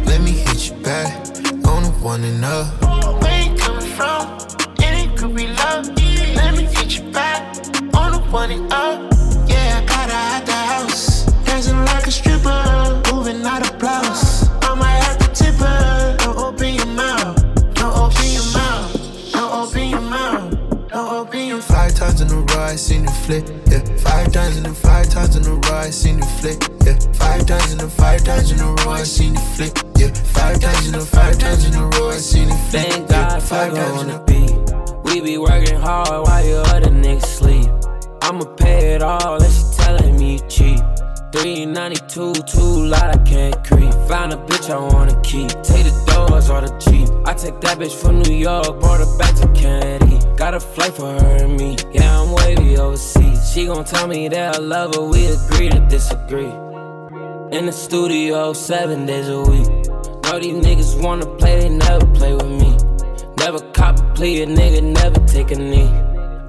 Let 0.06 0.20
me 0.20 0.30
hit 0.30 0.70
you 0.70 0.76
back 0.76 1.26
on 1.66 1.82
the 1.82 1.90
one 2.00 2.22
and 2.22 2.44
up. 2.44 2.80
Where 3.20 3.42
you 3.42 3.56
coming 3.56 3.90
from? 3.96 4.38
It 4.78 4.92
ain't 5.00 5.34
be 5.34 5.48
love. 5.48 5.88
Let 6.36 6.56
me 6.56 6.62
get 6.72 6.96
you 6.96 7.10
back 7.10 7.56
on 7.96 8.12
the 8.12 8.20
one 8.30 8.52
and 8.52 8.72
up. 8.72 9.12
Yeah, 9.48 9.82
I 9.82 9.84
got 9.86 10.08
her 10.08 10.36
at 10.36 10.46
the 10.46 10.52
house. 10.52 11.24
Dancing 11.44 11.78
like 11.78 12.06
a 12.06 12.12
stripper, 12.12 13.02
moving 13.12 13.44
out 13.44 13.68
of 13.68 13.76
blouse. 13.80 14.33
In 22.24 22.32
a 22.32 22.40
row, 22.40 22.62
I 22.62 22.76
seen 22.76 23.04
the 23.04 23.12
flick. 23.12 23.44
Yeah, 23.70 23.84
five 23.98 24.32
times 24.32 24.56
in 24.56 24.66
a 24.66 24.74
five 24.74 25.08
times 25.08 25.36
in 25.36 25.44
a 25.46 25.54
row, 25.54 25.76
I 25.76 25.90
seen 25.90 26.20
the 26.20 26.26
flick. 26.26 26.60
Yeah, 26.84 26.98
five 27.14 27.46
times 27.46 27.72
in 27.72 27.80
a 27.80 27.88
five 27.88 28.24
times 28.24 28.52
in 28.52 28.60
a 28.60 28.66
row 28.66 28.90
I 28.90 29.02
seen 29.02 29.34
it 29.34 29.40
flick. 29.56 29.76
Yeah, 29.96 30.12
five 30.32 30.60
times 30.60 30.88
in 30.88 30.94
a 30.94 31.00
five 31.00 31.38
times 31.38 31.64
in 31.66 31.74
a 31.74 31.86
row 31.86 32.10
I 32.10 32.16
seen 32.16 32.48
it 32.48 32.70
flick. 32.70 32.86
Thank 32.86 33.08
God 33.08 33.42
fuck 33.42 33.72
on 33.72 34.08
the 34.08 34.18
beat. 34.26 34.54
We 35.04 35.20
be 35.20 35.38
working 35.38 35.78
hard 35.80 36.26
while 36.26 36.44
you 36.46 36.56
other 36.56 36.90
niggas 36.90 37.26
sleep. 37.26 37.70
I'ma 38.22 38.44
pay 38.56 38.94
it 38.94 39.02
all, 39.02 39.42
and 39.42 39.52
she 39.52 39.62
telling 39.76 40.16
me 40.18 40.40
cheap. 40.48 40.80
392, 41.34 42.32
too 42.44 42.60
loud, 42.86 43.12
I 43.12 43.18
can't 43.24 43.56
creep. 43.64 43.92
Found 44.06 44.32
a 44.32 44.36
bitch 44.36 44.70
I 44.70 44.78
wanna 44.78 45.20
keep. 45.22 45.48
Take 45.64 45.82
the 45.82 46.04
doors 46.06 46.48
or 46.48 46.60
the 46.60 46.70
Jeep. 46.78 47.08
I 47.26 47.34
take 47.34 47.60
that 47.62 47.76
bitch 47.76 47.92
from 47.92 48.22
New 48.22 48.36
York, 48.36 48.78
brought 48.78 49.00
her 49.00 49.18
back 49.18 49.34
to 49.40 49.48
Kennedy. 49.48 50.20
Got 50.36 50.54
a 50.54 50.60
flight 50.60 50.92
for 50.92 51.10
her 51.10 51.44
and 51.44 51.56
me. 51.56 51.74
Yeah, 51.90 52.20
I'm 52.20 52.30
wavy 52.30 52.78
overseas. 52.78 53.52
She 53.52 53.66
gon' 53.66 53.84
tell 53.84 54.06
me 54.06 54.28
that 54.28 54.54
I 54.54 54.58
love 54.60 54.94
her, 54.94 55.02
we 55.02 55.26
agree 55.26 55.70
to 55.70 55.80
disagree. 55.88 56.52
In 57.50 57.66
the 57.66 57.72
studio, 57.72 58.52
seven 58.52 59.04
days 59.04 59.28
a 59.28 59.40
week. 59.40 59.66
Know 60.22 60.38
these 60.38 60.64
niggas 60.64 61.02
wanna 61.02 61.26
play, 61.26 61.62
they 61.62 61.68
never 61.68 62.06
play 62.14 62.32
with 62.34 62.46
me. 62.62 62.76
Never 63.38 63.58
cop 63.72 63.98
a 63.98 64.04
plea, 64.14 64.42
a 64.42 64.46
nigga 64.46 64.84
never 64.84 65.18
take 65.26 65.50
a 65.50 65.58
knee. 65.58 65.90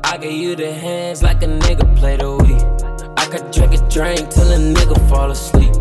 I 0.03 0.17
give 0.17 0.31
you 0.31 0.55
the 0.55 0.71
hands 0.71 1.23
like 1.23 1.41
a 1.41 1.47
nigga 1.47 1.97
play 1.97 2.17
the. 2.17 2.44
I 3.25 3.27
could 3.27 3.49
drink 3.49 3.73
a 3.73 3.89
drink 3.89 4.29
till 4.29 4.51
a 4.51 4.57
nigga 4.57 5.09
fall 5.09 5.31
asleep. 5.31 5.73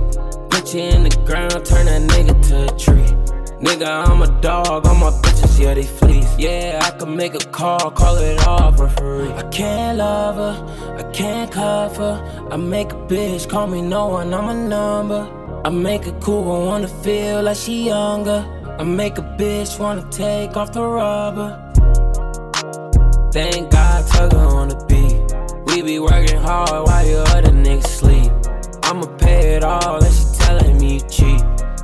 Put 0.48 0.72
you 0.72 0.80
in 0.80 1.02
the 1.02 1.14
ground, 1.26 1.62
turn 1.66 1.84
that 1.84 2.00
nigga 2.08 2.34
to 2.48 2.72
a 2.72 2.78
tree. 2.78 3.12
Nigga, 3.60 4.08
I'm 4.08 4.22
a 4.22 4.40
dog, 4.40 4.86
all 4.86 4.94
my 4.94 5.10
bitches, 5.10 5.60
yeah, 5.60 5.74
they 5.74 5.82
fleas. 5.82 6.26
Yeah, 6.38 6.80
I 6.82 6.98
can 6.98 7.14
make 7.14 7.34
a 7.34 7.46
call, 7.50 7.90
call 7.90 8.16
it 8.16 8.46
off, 8.48 8.80
referee. 8.80 9.30
I 9.34 9.42
can't 9.50 9.98
love 9.98 10.36
her, 10.36 10.96
I 10.96 11.12
can't 11.12 11.52
cuff 11.52 11.98
her. 11.98 12.48
I 12.50 12.56
make 12.56 12.92
a 12.92 12.96
bitch, 13.12 13.46
call 13.46 13.66
me 13.66 13.82
no 13.82 14.06
one, 14.06 14.32
I'm 14.32 14.48
a 14.48 14.54
number. 14.54 15.28
I 15.66 15.68
make 15.68 16.06
a 16.06 16.12
cool 16.12 16.44
one 16.44 16.64
wanna 16.64 16.88
feel 16.88 17.42
like 17.42 17.58
she 17.58 17.88
younger. 17.88 18.40
I 18.78 18.84
make 18.84 19.18
a 19.18 19.22
bitch 19.38 19.78
wanna 19.78 20.08
take 20.10 20.56
off 20.56 20.72
the 20.72 20.82
rubber. 20.82 21.60
Thank 23.34 23.70
God, 23.70 24.04
Tugger 24.06 24.50
on 24.50 24.68
the 24.68 24.76
beat. 24.86 24.93
Be 25.84 25.98
working 25.98 26.38
hard 26.38 26.70
while 26.70 27.06
you 27.06 27.16
other 27.16 27.50
niggas 27.50 27.86
sleep. 27.86 28.32
I'ma 28.84 29.04
pay 29.18 29.56
it 29.56 29.64
all, 29.64 30.02
and 30.02 30.14
she 30.14 30.24
telling 30.38 30.78
me 30.78 31.00
cheap. 31.10 31.42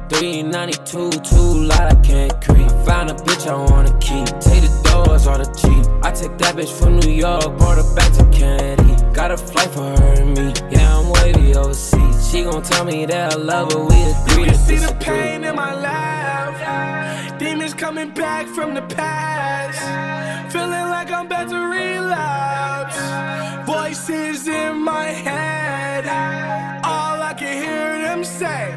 392, 0.09 1.11
too 1.21 1.37
loud, 1.69 1.93
I 1.93 1.95
can't 2.01 2.33
creep. 2.41 2.71
Found 2.87 3.11
a 3.11 3.15
bitch 3.15 3.47
I 3.47 3.57
wanna 3.71 3.93
keep. 3.99 4.25
Take 4.41 4.63
the 4.63 5.05
doors 5.05 5.27
or 5.27 5.37
the 5.37 5.45
Jeep. 5.53 5.87
I 6.03 6.13
take 6.13 6.39
that 6.39 6.57
bitch 6.57 6.73
from 6.73 6.99
New 7.01 7.13
York, 7.13 7.45
brought 7.59 7.77
her 7.77 7.95
back 7.95 8.11
to 8.15 8.25
Kennedy. 8.33 8.97
Got 9.13 9.33
a 9.33 9.37
flight 9.37 9.69
for 9.69 9.83
her 9.83 10.15
and 10.19 10.35
me. 10.35 10.55
Yeah, 10.71 10.97
I'm 10.97 11.11
wavy 11.11 11.55
overseas. 11.55 12.31
She 12.31 12.43
gon' 12.45 12.63
tell 12.63 12.87
me 12.87 13.05
that 13.05 13.35
I 13.35 13.37
love 13.37 13.71
her, 13.75 13.81
we 13.81 13.97
agree 13.97 14.45
You 14.45 14.51
can 14.51 14.55
see 14.55 14.77
the 14.77 14.97
pain 14.99 15.45
in 15.45 15.55
my 15.55 15.75
laugh. 15.75 16.20
Demons 17.41 17.73
coming 17.73 18.11
back 18.11 18.47
from 18.49 18.75
the 18.75 18.83
past. 18.83 20.53
Feeling 20.53 20.91
like 20.91 21.11
I'm 21.11 21.25
about 21.25 21.49
to 21.49 21.57
relapse. 21.57 23.01
Voices 23.65 24.47
in 24.47 24.83
my 24.83 25.07
head. 25.07 26.05
All 26.85 27.23
I 27.23 27.33
can 27.33 27.63
hear 27.63 28.03
them 28.03 28.25
say 28.25 28.75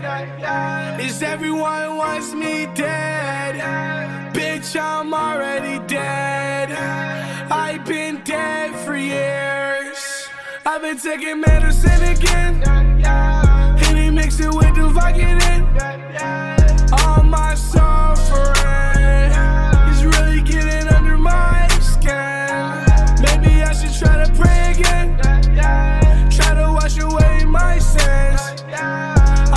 is 1.06 1.22
everyone 1.22 1.98
wants 1.98 2.34
me 2.34 2.68
dead. 2.74 3.56
Bitch, 4.34 4.80
I'm 4.80 5.14
already 5.14 5.86
dead. 5.86 6.72
I've 7.52 7.84
been 7.84 8.22
dead 8.24 8.74
for 8.86 8.96
years. 8.96 10.30
I've 10.66 10.82
been 10.82 10.98
taking 10.98 11.42
medicine 11.42 12.02
again. 12.02 12.62
Henny 13.78 14.10
mix 14.10 14.40
it 14.40 14.54
with 14.54 14.74
the 14.74 14.88
Vicodin. 14.88 16.63
All 17.00 17.24
my 17.24 17.56
suffering 17.56 19.32
is 19.92 20.06
really 20.06 20.42
getting 20.42 20.88
under 20.90 21.18
my 21.18 21.68
skin. 21.82 22.86
Maybe 23.26 23.64
I 23.64 23.74
should 23.74 23.96
try 24.02 24.24
to 24.24 24.32
pray 24.34 24.74
again. 24.76 25.18
Try 26.30 26.54
to 26.54 26.72
wash 26.72 27.00
away 27.00 27.46
my 27.46 27.80
sins. 27.80 28.42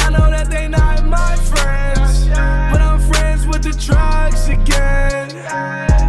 I 0.02 0.08
know 0.10 0.30
that 0.30 0.48
they 0.50 0.66
not 0.68 1.04
my 1.04 1.36
friends, 1.50 2.28
but 2.72 2.80
I'm 2.80 3.00
friends 3.10 3.46
with 3.46 3.62
the 3.64 3.74
drugs 3.86 4.48
again. 4.48 5.28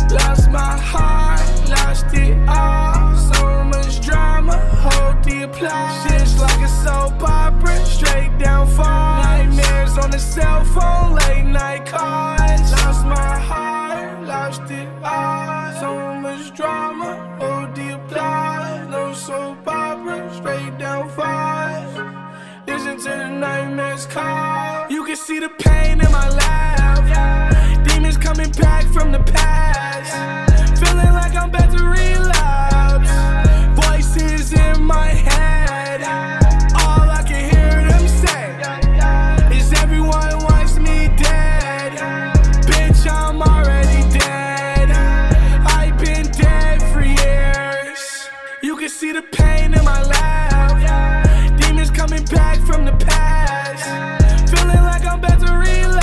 Lost 0.10 0.50
my 0.50 0.78
heart, 0.92 1.42
lost 1.70 2.14
it 2.14 2.38
all. 2.48 3.16
So 3.30 3.64
much 3.66 4.00
drama, 4.06 4.58
hold 4.84 5.24
the 5.26 5.44
applause. 5.44 6.04
Shit's 6.04 6.40
like 6.40 6.62
a 6.62 6.70
soap 6.70 7.22
opera, 7.22 7.86
straight 7.86 8.38
down 8.38 8.68
fall. 8.68 8.97
Cell 10.20 10.64
phone, 10.66 11.16
late 11.16 11.46
night 11.46 11.86
calls. 11.86 12.72
Lost 12.72 13.06
my 13.06 13.40
heart, 13.40 14.24
lost 14.24 14.62
it 14.72 14.90
all. 15.04 15.72
So 15.80 16.16
much 16.16 16.56
drama, 16.56 17.38
hold 17.40 17.76
the 17.76 17.96
applause. 17.96 18.88
No 18.90 19.14
soap 19.14 19.68
opera, 19.68 20.34
straight 20.34 20.78
down 20.80 21.08
falls. 21.10 21.98
Listen 22.68 22.98
to 22.98 23.10
the 23.10 23.30
nightmares 23.30 24.06
call. 24.08 24.90
You 24.90 25.06
can 25.06 25.16
see 25.16 25.40
the 25.40 25.50
pain 25.50 26.02
in 26.02 26.12
my 26.12 26.30
laugh. 26.30 27.88
Demons 27.88 28.18
coming 28.18 28.52
back 28.52 28.86
from 28.94 29.12
the 29.12 29.20
past. 29.20 30.80
Feeling 30.80 31.14
like 31.14 31.36
I'm 31.36 31.50
about 31.50 31.78
to 31.78 31.84
relapse. 31.84 32.17
Pain 49.48 49.74
in 49.74 49.84
my 49.84 50.02
laugh. 50.04 51.60
Demons 51.60 51.92
coming 51.92 52.26
back 52.26 52.58
from 52.68 52.86
the 52.86 52.96
past. 53.06 53.84
Feeling 54.52 54.84
like 54.92 55.06
I'm 55.06 55.20
about 55.20 55.40
to 55.46 55.52
relapse. 55.54 55.97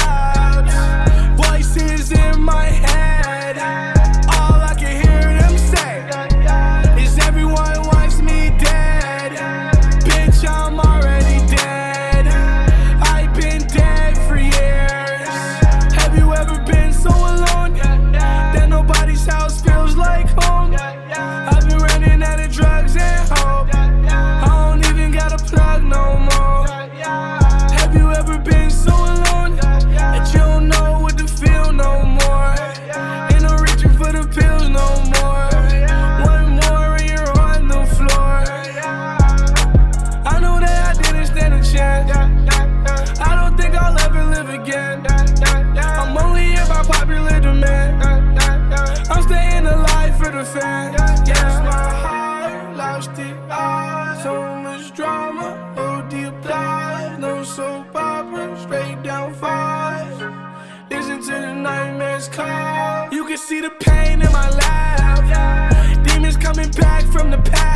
From 67.25 67.31
the 67.31 67.51
past. 67.51 67.74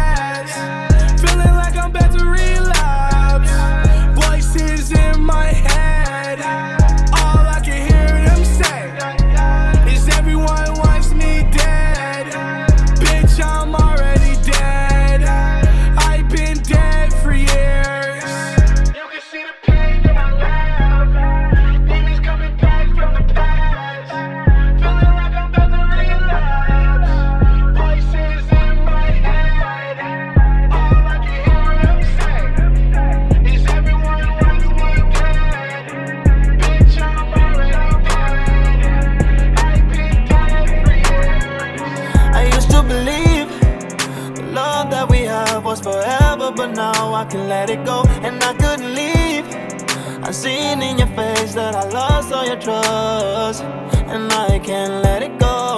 I 54.59 54.61
can't 54.61 55.05
let 55.05 55.23
it 55.23 55.39
go. 55.39 55.77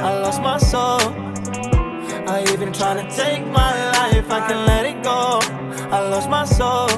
I 0.00 0.18
lost 0.22 0.40
my 0.40 0.56
soul. 0.56 1.00
I 2.26 2.42
even 2.50 2.72
tryna 2.72 3.14
take 3.14 3.46
my 3.48 3.72
life, 3.92 4.30
I 4.30 4.40
can 4.48 4.64
let 4.64 4.86
it 4.86 5.02
go. 5.02 5.38
I 5.94 6.00
lost 6.08 6.30
my 6.30 6.46
soul. 6.46 6.88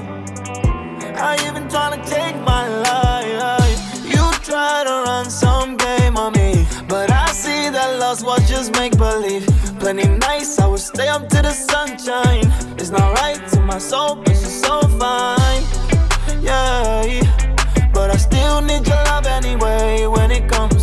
I 1.18 1.35
even 1.49 1.64
tryna 1.66 2.07
take 2.09 2.37
my 2.43 2.68
life. 2.68 4.07
You 4.07 4.22
try 4.45 4.85
to 4.85 4.95
run 5.11 5.28
some 5.28 5.76
game 5.76 6.16
on 6.16 6.35
me, 6.35 6.68
but 6.89 7.11
I 7.11 7.26
see 7.32 7.68
that 7.68 7.99
loss 7.99 8.22
was 8.22 8.49
just 8.49 8.70
make 8.74 8.97
believe. 8.97 9.45
Plenty 9.80 10.07
nights 10.07 10.61
I 10.61 10.68
would 10.68 10.78
stay 10.78 11.09
up 11.09 11.28
to 11.30 11.43
the 11.43 11.51
sunshine. 11.51 12.47
It's 12.78 12.91
not 12.91 13.12
right 13.18 13.43
to 13.49 13.61
my 13.61 13.78
soul, 13.78 14.14
but 14.14 14.28
she's 14.28 14.62
so 14.62 14.82
fine. 15.03 15.64
Yeah, 16.41 17.03
but 17.93 18.12
I 18.12 18.16
still 18.18 18.61
need 18.61 18.87
your 18.87 19.03
love 19.11 19.26
anyway 19.26 20.07
when 20.07 20.30
it 20.30 20.49
comes 20.49 20.74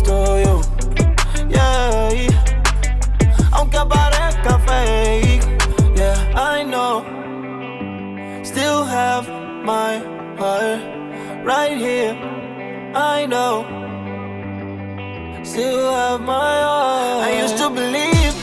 right 11.44 11.76
here. 11.76 12.14
I 12.94 13.26
know. 13.26 13.64
Still 15.44 15.92
have 15.92 16.20
my 16.20 16.60
heart. 16.62 17.24
I 17.24 17.40
used 17.42 17.56
to 17.58 17.68
believe 17.68 18.34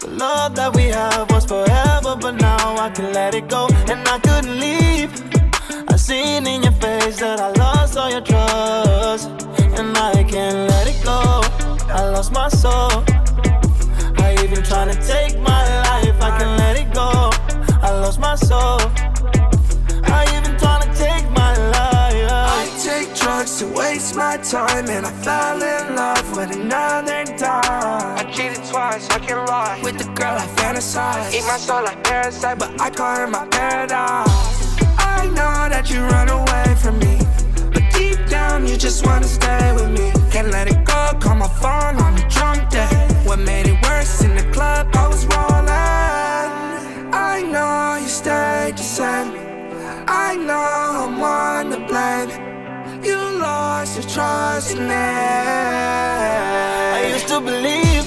the 0.00 0.08
love 0.08 0.54
that 0.56 0.74
we 0.76 0.84
have 0.84 1.30
was 1.30 1.46
forever, 1.46 2.16
but 2.16 2.32
now 2.32 2.76
I 2.76 2.90
can 2.90 3.12
let 3.12 3.34
it 3.34 3.48
go, 3.48 3.68
and 3.88 4.06
I 4.06 4.18
couldn't 4.18 4.58
leave. 4.60 5.10
I 5.88 5.96
seen 5.96 6.46
in 6.46 6.62
your 6.62 6.72
face 6.72 7.20
that 7.20 7.40
I 7.40 7.50
lost 7.52 7.96
all 7.96 8.10
your 8.10 8.20
trust, 8.20 9.30
and 9.78 9.96
I 9.96 10.24
can't 10.24 10.68
let 10.70 10.86
it 10.86 11.02
go. 11.02 11.40
I 11.88 12.08
lost 12.10 12.32
my 12.32 12.48
soul. 12.48 13.04
I 14.18 14.36
even 14.44 14.62
tryna 14.62 14.96
take 15.06 15.40
my 15.40 15.62
life, 15.88 16.20
I 16.20 16.38
can 16.38 16.58
let 16.58 16.76
it 16.76 16.92
go. 16.92 17.30
I 17.82 17.90
lost 17.92 18.20
my 18.20 18.34
soul. 18.34 18.78
Drugs 23.40 23.58
to 23.58 23.66
waste 23.68 24.16
my 24.16 24.36
time, 24.36 24.86
and 24.90 25.06
I 25.06 25.12
fell 25.24 25.62
in 25.62 25.96
love 25.96 26.36
with 26.36 26.54
another 26.54 27.24
dime. 27.38 28.18
I 28.18 28.30
cheated 28.34 28.62
twice, 28.68 29.08
I 29.08 29.18
can't 29.18 29.48
lie. 29.48 29.80
With 29.82 29.96
the 29.96 30.04
girl 30.12 30.36
I 30.36 30.46
fantasize. 30.56 31.32
Eat 31.32 31.44
my 31.46 31.56
soul 31.56 31.82
like 31.82 32.02
parasite, 32.04 32.58
but 32.58 32.78
I 32.80 32.90
call 32.90 33.16
her 33.16 33.26
my 33.26 33.46
paradise. 33.46 34.28
I 34.98 35.26
know 35.28 35.58
that 35.72 35.88
you 35.90 36.00
run 36.14 36.28
away 36.28 36.74
from 36.82 36.98
me, 36.98 37.16
but 37.72 37.84
deep 37.94 38.18
down 38.28 38.66
you 38.66 38.76
just 38.76 39.06
wanna 39.06 39.26
stay 39.26 39.72
with 39.72 39.90
me. 39.98 40.12
Can't 40.30 40.50
let 40.50 40.68
it 40.68 40.84
go, 40.84 41.00
call 41.18 41.36
my 41.36 41.48
phone 41.62 41.96
on 42.04 42.12
a 42.22 42.28
drunk 42.28 42.68
day. 42.68 42.94
What 43.24 43.38
made 43.38 43.66
it 43.68 43.78
worse 43.86 44.22
in 44.22 44.34
the 44.34 44.44
club? 44.52 44.88
I 44.94 45.06
was 45.08 45.24
rolling. 45.32 45.70
I 47.14 47.42
know 47.52 48.02
you 48.02 48.08
stayed 48.08 48.76
the 48.76 48.82
same. 48.82 49.32
I 50.06 50.36
know 50.36 50.66
I'm 51.02 51.18
one 51.18 51.70
to 51.70 51.80
blame. 51.88 52.59
You 53.02 53.16
lost 53.16 53.96
your 53.96 54.08
trust 54.08 54.76
in. 54.76 54.90
I 56.90 57.08
used 57.12 57.28
to 57.28 57.40
believe 57.40 58.04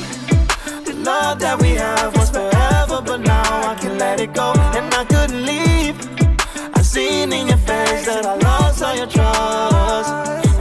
the 0.86 0.94
love 0.94 1.40
that 1.40 1.60
we 1.62 1.70
have 1.70 2.16
was 2.16 2.30
forever, 2.30 3.02
but 3.02 3.22
now 3.22 3.72
I 3.72 3.76
can 3.76 3.98
let 3.98 4.20
it 4.20 4.34
go, 4.34 4.54
and 4.78 4.94
I 4.94 5.04
couldn't 5.06 5.46
leave. 5.46 5.98
I 6.76 6.82
seen 6.82 7.34
in 7.34 7.48
your 7.48 7.58
face 7.58 8.06
that 8.06 8.26
I 8.26 8.36
lost 8.38 8.84
all 8.84 8.96
your 8.96 9.08
trust, 9.08 10.12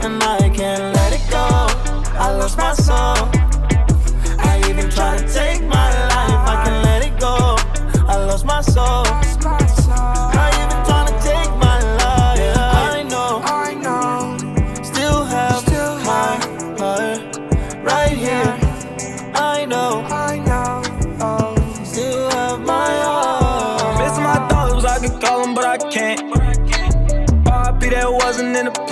and 0.03 0.23
I 0.23 0.49
can't 0.49 0.95
let 0.95 1.13
it 1.13 1.29
go. 1.29 1.67
I 2.17 2.31
lost 2.39 2.57
my 2.57 2.73
soul. 2.73 3.42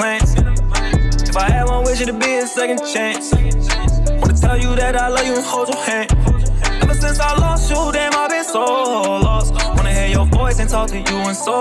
Plans. 0.01 0.33
If 1.29 1.37
I 1.37 1.47
had 1.51 1.65
one 1.65 1.83
wish, 1.83 2.01
it'd 2.01 2.19
be 2.19 2.33
a 2.37 2.47
second 2.47 2.79
chance. 2.93 3.31
Wanna 4.19 4.33
tell 4.45 4.57
you 4.57 4.75
that 4.81 4.95
I 4.95 5.07
love 5.09 5.27
you 5.27 5.35
and 5.35 5.45
hold 5.45 5.67
your 5.69 5.83
hand. 5.89 6.09
Ever 6.81 6.95
since 6.95 7.19
I 7.19 7.31
lost 7.37 7.69
you, 7.69 7.91
damn, 7.91 8.13
I've 8.15 8.29
been 8.31 8.43
so 8.43 8.63
lost. 9.27 9.53
Wanna 9.77 9.93
hear 9.93 10.07
your 10.17 10.25
voice 10.25 10.57
and 10.59 10.67
talk 10.67 10.89
to 10.89 10.97
you 10.97 11.17
in 11.29 11.35
so 11.35 11.59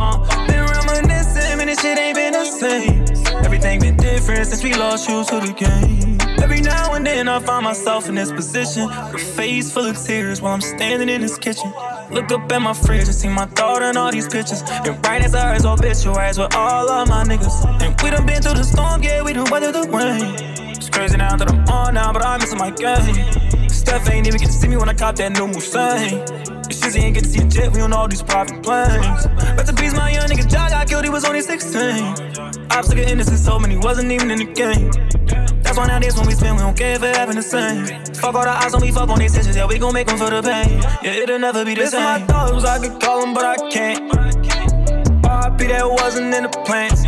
long. 0.00 0.26
Been 0.48 0.64
reminiscing, 0.74 1.56
man, 1.56 1.66
this 1.68 1.80
shit 1.80 1.98
ain't 1.98 2.16
been 2.16 2.32
the 2.32 2.46
same. 2.62 3.04
Everything 3.46 3.78
been 3.78 3.96
different 3.96 4.46
since 4.48 4.62
we 4.64 4.74
lost 4.74 5.08
you 5.08 5.24
to 5.30 5.36
the 5.46 5.52
game. 5.52 6.18
Every 6.42 6.60
now 6.60 6.94
and 6.94 7.06
then 7.06 7.28
I 7.28 7.38
find 7.38 7.62
myself 7.62 8.08
in 8.08 8.16
this 8.16 8.32
position, 8.32 8.90
a 8.90 9.18
face 9.18 9.70
full 9.70 9.86
of 9.86 9.96
tears 10.04 10.42
while 10.42 10.54
I'm 10.54 10.60
standing 10.60 11.08
in 11.08 11.20
this 11.20 11.38
kitchen. 11.38 11.72
Look 12.10 12.32
up 12.32 12.50
at 12.50 12.62
my 12.62 12.72
fridge 12.72 13.04
and 13.04 13.14
see 13.14 13.28
my 13.28 13.46
daughter 13.46 13.84
in 13.90 13.96
all 13.96 14.10
these 14.10 14.28
pictures. 14.28 14.62
And 14.62 15.04
right 15.06 15.22
to 15.22 15.38
her 15.38 15.54
is 15.54 15.66
obituaries 15.66 16.38
with 16.38 16.54
all 16.54 16.88
of 16.88 17.08
my 17.08 17.22
niggas. 17.24 17.82
And 17.82 18.00
we 18.00 18.10
done 18.10 18.24
been 18.26 18.40
through 18.40 18.54
the 18.54 18.64
storm, 18.64 19.02
yeah, 19.02 19.22
we 19.22 19.34
done 19.34 19.50
weathered 19.50 19.74
the 19.74 19.88
rain. 19.90 20.34
It's 20.70 20.88
crazy 20.88 21.18
now 21.18 21.36
that 21.36 21.50
I'm 21.50 21.68
on 21.68 21.94
now, 21.94 22.12
but 22.12 22.24
I'm 22.24 22.40
missing 22.40 22.58
my 22.58 22.70
game. 22.70 23.68
Steph 23.68 24.08
ain't 24.08 24.26
even 24.26 24.40
get 24.40 24.46
to 24.46 24.52
see 24.52 24.68
me 24.68 24.76
when 24.76 24.88
I 24.88 24.94
cop 24.94 25.16
that 25.16 25.32
new 25.32 25.48
Mustang. 25.48 26.24
Shizzy 26.68 27.00
ain't 27.00 27.14
get 27.14 27.24
to 27.24 27.30
see 27.30 27.40
the 27.40 27.48
jet, 27.48 27.72
we 27.72 27.80
on 27.82 27.92
all 27.92 28.08
these 28.08 28.22
private 28.22 28.62
planes. 28.62 29.26
Rest 29.56 29.68
in 29.68 29.76
peace, 29.76 29.94
my 29.94 30.10
young 30.10 30.28
nigga 30.28 30.48
Jaw 30.48 30.68
got 30.70 30.88
killed, 30.88 31.04
he 31.04 31.10
was 31.10 31.24
only 31.26 31.42
16. 31.42 32.70
Ops 32.70 32.88
took 32.88 32.98
innocent 32.98 33.38
soul, 33.38 33.58
man, 33.58 33.70
he 33.70 33.76
wasn't 33.76 34.10
even 34.10 34.30
in 34.30 34.38
the 34.38 34.52
game. 34.52 34.90
That's 35.78 35.86
why 35.90 35.94
nowadays 35.94 36.16
when 36.16 36.26
we 36.26 36.32
spend, 36.34 36.56
we 36.56 36.62
don't 36.62 36.76
care 36.76 36.96
if 36.96 37.02
it 37.04 37.14
happen 37.14 37.36
the 37.36 37.42
same. 37.42 37.86
Fuck 38.14 38.34
all 38.34 38.42
the 38.42 38.50
eyes 38.50 38.74
on 38.74 38.80
me, 38.80 38.90
fuck 38.90 39.08
on 39.10 39.20
these 39.20 39.32
bitches, 39.38 39.54
yeah, 39.54 39.64
we 39.64 39.78
gon' 39.78 39.94
make 39.94 40.08
them 40.08 40.18
feel 40.18 40.28
the 40.28 40.42
pain. 40.42 40.82
Yeah, 41.04 41.22
it'll 41.22 41.38
never 41.38 41.64
be 41.64 41.74
the 41.74 41.82
Missing 41.82 42.00
same. 42.00 42.20
my 42.20 42.26
thoughts, 42.26 42.64
I 42.64 42.78
could 42.82 43.00
call 43.00 43.20
them, 43.20 43.32
but 43.32 43.44
I 43.44 43.56
can't. 43.70 44.10
RP 45.22 45.68
that 45.68 45.86
wasn't 45.88 46.34
in 46.34 46.42
the 46.42 46.48
plans. 46.66 47.06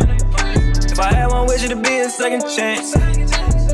If 0.89 0.97
I 0.97 1.11
had 1.11 1.27
one 1.27 1.47
wish, 1.47 1.65
it'd 1.65 1.83
be 1.83 1.99
a 1.99 2.09
second 2.09 2.47
chance. 2.55 2.95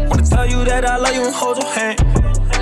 Wanna 0.10 0.26
tell 0.26 0.50
you 0.50 0.66
that 0.66 0.84
I 0.84 0.98
love 0.98 1.14
you 1.14 1.26
and 1.26 1.36
hold 1.36 1.62
your 1.62 1.72
hand. 1.72 2.02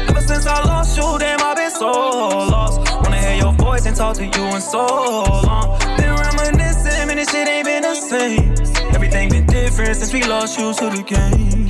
Ever 0.10 0.20
since 0.20 0.46
I 0.46 0.60
lost 0.68 0.98
you, 0.98 1.08
damn, 1.18 1.40
I've 1.40 1.56
been 1.56 1.72
so 1.72 1.88
lost. 1.88 2.84
Wanna 3.02 3.16
hear 3.16 3.38
your 3.48 3.54
voice 3.54 3.86
and 3.86 3.96
talk 3.96 4.18
to 4.18 4.26
you 4.26 4.44
in 4.52 4.60
so 4.60 4.84
long. 4.84 5.80
Been 5.96 6.12
reminiscing, 6.12 7.08
man, 7.08 7.16
this 7.16 7.32
shit 7.32 7.48
ain't 7.48 7.66
been 7.66 7.84
the 7.84 7.96
same. 7.96 8.52
Everything 8.94 9.30
been 9.30 9.46
different 9.46 9.96
since 9.96 10.12
we 10.12 10.22
lost 10.24 10.60
you 10.60 10.74
to 10.74 10.90
the 10.90 11.02
game. 11.02 11.65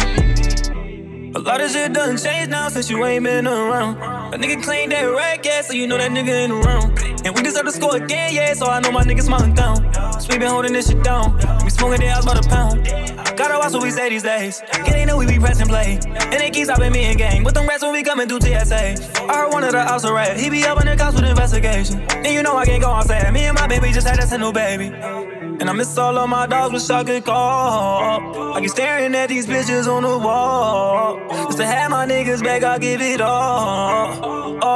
A 1.36 1.40
lot 1.40 1.60
of 1.60 1.70
shit 1.70 1.92
done 1.92 2.16
changed 2.16 2.50
now 2.50 2.70
since 2.70 2.90
you 2.90 3.04
ain't 3.04 3.26
been 3.26 3.46
around. 3.46 3.98
A 4.34 4.38
nigga 4.38 4.64
claimed 4.64 4.94
that 4.94 5.04
red 5.04 5.44
gas, 5.44 5.68
so 5.68 5.74
you 5.74 5.86
know 5.86 5.98
that 5.98 6.10
nigga 6.10 6.30
ain't 6.30 6.54
around. 6.54 7.15
And 7.26 7.36
we 7.36 7.42
deserve 7.42 7.66
to 7.66 7.72
score 7.72 7.96
again, 7.96 8.36
yeah, 8.36 8.54
so 8.54 8.68
I 8.68 8.80
know 8.82 8.92
my 8.92 9.04
niggas 9.04 9.24
smiling 9.24 9.56
down. 9.56 9.78
So 10.22 10.28
we 10.30 10.38
been 10.38 10.48
holding 10.48 10.74
this 10.74 10.90
shit 10.90 11.04
down. 11.04 11.34
We 11.64 11.72
smoking 11.72 12.02
the 12.02 12.08
house 12.08 12.24
by 12.24 12.36
the 12.36 12.48
pound. 12.48 12.86
Gotta 13.36 13.58
watch 13.58 13.74
what 13.74 13.82
we 13.82 13.90
say 13.90 14.10
these 14.10 14.22
days. 14.22 14.62
Yeah, 14.72 14.92
they 14.92 15.06
know 15.06 15.18
we 15.18 15.26
be 15.26 15.40
pressing 15.40 15.68
play. 15.68 16.00
And 16.06 16.34
they 16.34 16.52
keep 16.52 16.66
stopping 16.66 16.92
me 16.92 17.10
in 17.10 17.18
game. 17.18 17.44
With 17.44 17.56
them 17.56 17.68
rats 17.68 17.82
when 17.82 17.94
we 17.94 18.04
coming 18.04 18.30
through 18.30 18.42
TSA. 18.42 19.24
I 19.24 19.38
heard 19.38 19.52
one 19.52 19.64
of 19.64 19.72
the 19.72 19.80
ops 19.80 20.08
rat. 20.08 20.40
He 20.40 20.52
be 20.52 20.64
up 20.66 20.80
in 20.80 20.86
the 20.86 20.96
cops 20.96 21.16
with 21.16 21.26
investigation. 21.26 22.00
And 22.12 22.28
you 22.28 22.44
know 22.44 22.56
I 22.56 22.66
can't 22.66 22.82
go 22.82 22.92
outside. 22.92 23.34
Me 23.34 23.46
and 23.46 23.56
my 23.56 23.66
baby 23.66 23.92
just 23.92 24.08
had 24.08 24.20
us 24.20 24.32
a 24.32 24.38
new 24.38 24.54
baby. 24.54 24.86
And 24.86 25.70
I 25.70 25.74
miss 25.74 25.98
all 25.98 26.18
of 26.18 26.30
my 26.30 26.46
dogs, 26.46 26.74
wish 26.74 26.90
I 26.90 27.04
could 27.04 27.26
call. 27.26 28.54
I 28.54 28.62
keep 28.62 28.70
staring 28.70 29.16
at 29.16 29.30
these 29.30 29.48
bitches 29.48 29.88
on 29.88 30.04
the 30.04 30.18
wall. 30.18 31.20
Just 31.48 31.58
to 31.58 31.66
have 31.66 31.90
my 31.90 32.06
niggas 32.06 32.44
back, 32.44 32.64
I 32.64 32.78
give 32.78 33.02
it 33.02 33.20
all. 33.20 34.20
Oh, 34.24 34.75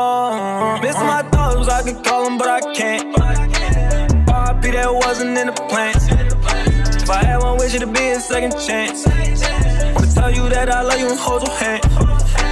wasn't 5.10 5.36
in 5.36 5.48
the 5.48 5.54
plans. 5.54 6.06
If 7.02 7.10
I 7.10 7.24
had 7.26 7.38
one 7.38 7.58
wish, 7.58 7.74
it'd 7.74 7.92
be 7.92 8.10
a 8.10 8.20
second 8.20 8.52
chance. 8.60 9.08
Wanna 9.08 10.14
tell 10.14 10.30
you 10.30 10.48
that 10.50 10.70
I 10.70 10.84
love 10.84 11.00
you 11.00 11.10
and 11.10 11.20
hold 11.20 11.42
your 11.48 11.56
hand. 11.58 11.84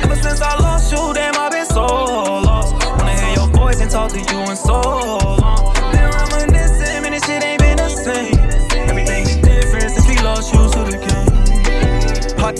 Ever 0.04 0.16
since 0.16 0.42
I 0.42 0.58
lost 0.60 0.92
you, 0.92 1.14
damn, 1.14 1.36
I've 1.36 1.52
been 1.52 1.68
so 1.68 1.86
lost. 1.86 2.74
Wanna 2.98 3.14
hear 3.22 3.36
your 3.36 3.48
voice 3.50 3.80
and 3.80 3.92
talk 3.92 4.10
to 4.12 4.20
you 4.20 4.40
in 4.50 4.56
so 4.56 4.82
long. 4.82 5.47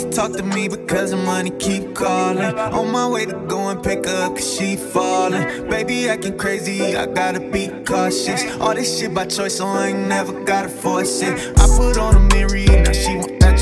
To 0.02 0.10
to 0.10 0.16
talk 0.16 0.32
to 0.34 0.44
me 0.44 0.68
because 0.68 1.12
the 1.12 1.18
money 1.18 1.52
keep 1.52 1.96
calling. 1.96 2.58
On 2.60 2.92
my 2.92 3.08
way 3.08 3.26
to 3.26 3.34
go 3.48 3.70
and 3.70 3.82
pick 3.84 4.08
up 4.08 4.36
cause 4.36 4.58
she 4.58 4.76
falling. 4.76 5.70
Baby 5.70 6.10
acting 6.10 6.38
crazy, 6.38 6.96
I 6.96 7.06
gotta 7.06 7.40
be 7.40 7.68
cautious. 7.86 8.44
All 8.60 8.74
this 8.74 9.00
shit 9.00 9.14
by 9.14 9.26
choice, 9.26 9.58
so 9.58 9.68
I 9.68 9.88
ain't 9.88 10.08
never 10.08 10.34
gotta 10.44 10.70
force 10.70 11.22
it. 11.22 11.34
I 11.58 11.68
put 11.78 11.98
on 11.98 12.16
a 12.16 12.20
mirror, 12.34 12.84
now 12.84 12.92
she 12.92 13.16
want 13.16 13.40
that 13.40 13.58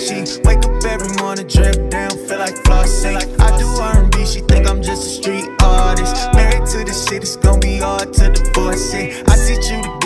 Givenchy. 0.00 0.40
Wake 0.44 0.64
up 0.64 0.84
every 0.84 1.16
morning, 1.16 1.46
drip 1.46 1.90
down, 1.90 2.10
feel 2.10 2.38
like 2.38 2.54
flossing. 2.64 3.16
I 3.40 3.58
do 3.58 3.66
R&B, 3.66 4.26
she 4.26 4.40
think 4.40 4.68
I'm 4.68 4.82
just 4.82 5.06
a 5.06 5.22
street 5.22 5.48
artist. 5.62 6.32
Married 6.34 6.66
to 6.66 6.84
this 6.84 7.08
shit, 7.08 7.22
it's 7.22 7.36
gonna 7.36 7.58
be 7.58 7.78
hard 7.78 8.12
to 8.14 8.32
divorce 8.32 8.94
it. 8.94 9.28
I 9.28 9.36
teach 9.46 9.70
you 9.70 9.82
the 9.82 9.99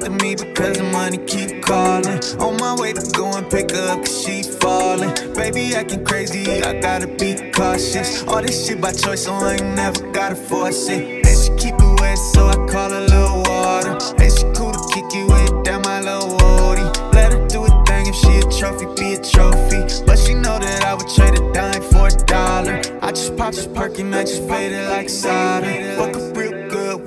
To 0.00 0.08
me 0.08 0.34
because 0.34 0.78
the 0.78 0.84
money 0.84 1.18
keep 1.18 1.62
calling. 1.62 2.20
On 2.40 2.56
my 2.56 2.74
way 2.80 2.94
to 2.94 3.02
go 3.12 3.36
and 3.36 3.48
pick 3.50 3.70
her 3.72 3.88
up 3.92 3.98
cause 3.98 4.24
she 4.24 4.42
falling. 4.42 5.12
Baby 5.34 5.74
acting 5.74 6.06
crazy, 6.06 6.62
I 6.62 6.80
gotta 6.80 7.06
be 7.06 7.50
cautious. 7.52 8.22
All 8.24 8.40
this 8.40 8.66
shit 8.66 8.80
by 8.80 8.92
choice, 8.92 9.24
so 9.24 9.34
I 9.34 9.56
ain't 9.56 9.76
never 9.76 10.10
gotta 10.12 10.36
force 10.36 10.88
it. 10.88 11.26
And 11.26 11.36
she 11.36 11.50
keep 11.62 11.74
it 11.78 12.00
wet, 12.00 12.16
so 12.16 12.48
I 12.48 12.56
call 12.72 12.88
her 12.88 13.00
little 13.00 13.42
water. 13.42 13.98
And 14.22 14.32
she 14.32 14.44
cool 14.56 14.72
to 14.72 14.80
kick 14.94 15.12
you 15.12 15.26
with 15.26 15.64
down 15.64 15.82
my 15.82 16.00
little 16.00 16.30
woody. 16.30 16.86
Let 17.12 17.34
her 17.34 17.46
do 17.46 17.64
a 17.64 17.84
thing 17.84 18.06
if 18.08 18.14
she 18.16 18.38
a 18.38 18.48
trophy, 18.58 18.86
be 18.96 19.14
a 19.14 19.22
trophy. 19.22 19.84
But 20.06 20.18
she 20.18 20.32
know 20.32 20.58
that 20.58 20.82
I 20.82 20.94
would 20.94 21.08
trade 21.08 21.34
a 21.34 21.52
dime 21.52 21.82
for 21.82 22.08
a 22.08 22.24
dollar. 22.24 22.80
I 23.02 23.12
just 23.12 23.36
pop 23.36 23.52
this 23.52 23.66
perky, 23.66 24.02
I 24.04 24.24
just 24.24 24.48
faded 24.48 24.88
like 24.88 25.10
solder. 25.10 25.96
Fuck 25.98 26.16
up 26.16 26.36
real 26.36 26.59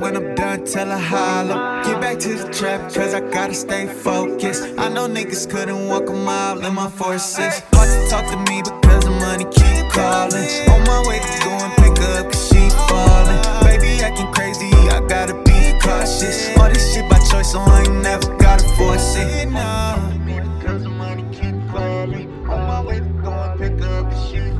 when 0.04 0.18
I'm 0.18 0.36
done, 0.36 0.66
tell 0.66 0.90
her 0.90 0.98
holla. 0.98 1.82
Get 1.86 2.02
back 2.02 2.20
to 2.20 2.34
the 2.34 2.52
trap, 2.52 2.94
cause 2.94 3.14
I 3.14 3.22
gotta 3.22 3.54
stay 3.54 3.88
focused. 3.88 4.64
I 4.78 4.90
know 4.90 5.08
niggas 5.08 5.50
couldn't 5.50 5.88
walk 5.88 6.10
a 6.10 6.14
mile 6.14 6.60
in 6.66 6.74
my 6.76 6.90
forces. 6.90 7.62
Hard 7.72 7.90
to 7.90 8.10
talk 8.10 8.26
to 8.32 8.38
me 8.52 8.62
because 8.62 9.06
the 9.06 9.12
money 9.12 9.46
keep 9.46 9.90
calling. 9.90 10.50
On 10.74 10.84
my 10.92 11.00
way 11.08 11.20
to 11.24 11.32
go 11.46 11.52
and 11.66 11.74
pick 11.80 11.96
up 12.16 12.26
cause 12.32 12.48
she 12.50 12.70
falling. 12.90 13.40
Baby 13.64 14.04
acting 14.04 14.32
crazy, 14.34 14.72
I 14.92 15.00
gotta 15.08 15.36
be 15.48 15.80
cautious. 15.80 16.52
All 16.58 16.68
this 16.68 16.94
shit 16.94 17.10
by 17.10 17.20
choice, 17.32 17.54
so 17.54 17.60
I 17.60 17.84
ain't 17.84 18.04
never 18.04 18.28
gotta 18.36 18.68
force 18.76 19.16
it. 19.16 19.50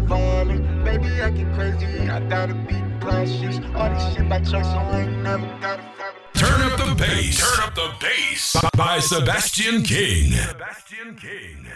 Falling. 0.08 0.84
Baby 0.84 1.08
acting 1.22 1.54
crazy, 1.56 2.10
I 2.10 2.20
gotta 2.30 2.54
be 2.54 2.93
cautious. 3.04 3.60
All 3.76 3.90
this 3.90 4.16
shit 4.16 4.30
by 4.30 4.40
choice, 4.40 4.66
so 4.66 4.78
I 4.78 5.02
ain't 5.02 5.24
never 5.24 5.46
gotta 5.62 5.84
Turn 6.34 6.62
up 6.62 6.78
the 6.78 6.96
bass. 6.96 7.38
Turn 7.40 7.68
up 7.68 7.76
the 7.76 7.92
bass. 8.00 8.56
By 8.76 9.00
Sebastian 9.00 9.84
King. 9.84 10.32
Sebastian 10.32 11.16
King. 11.16 11.16
Sebastian 11.16 11.16
King. 11.16 11.68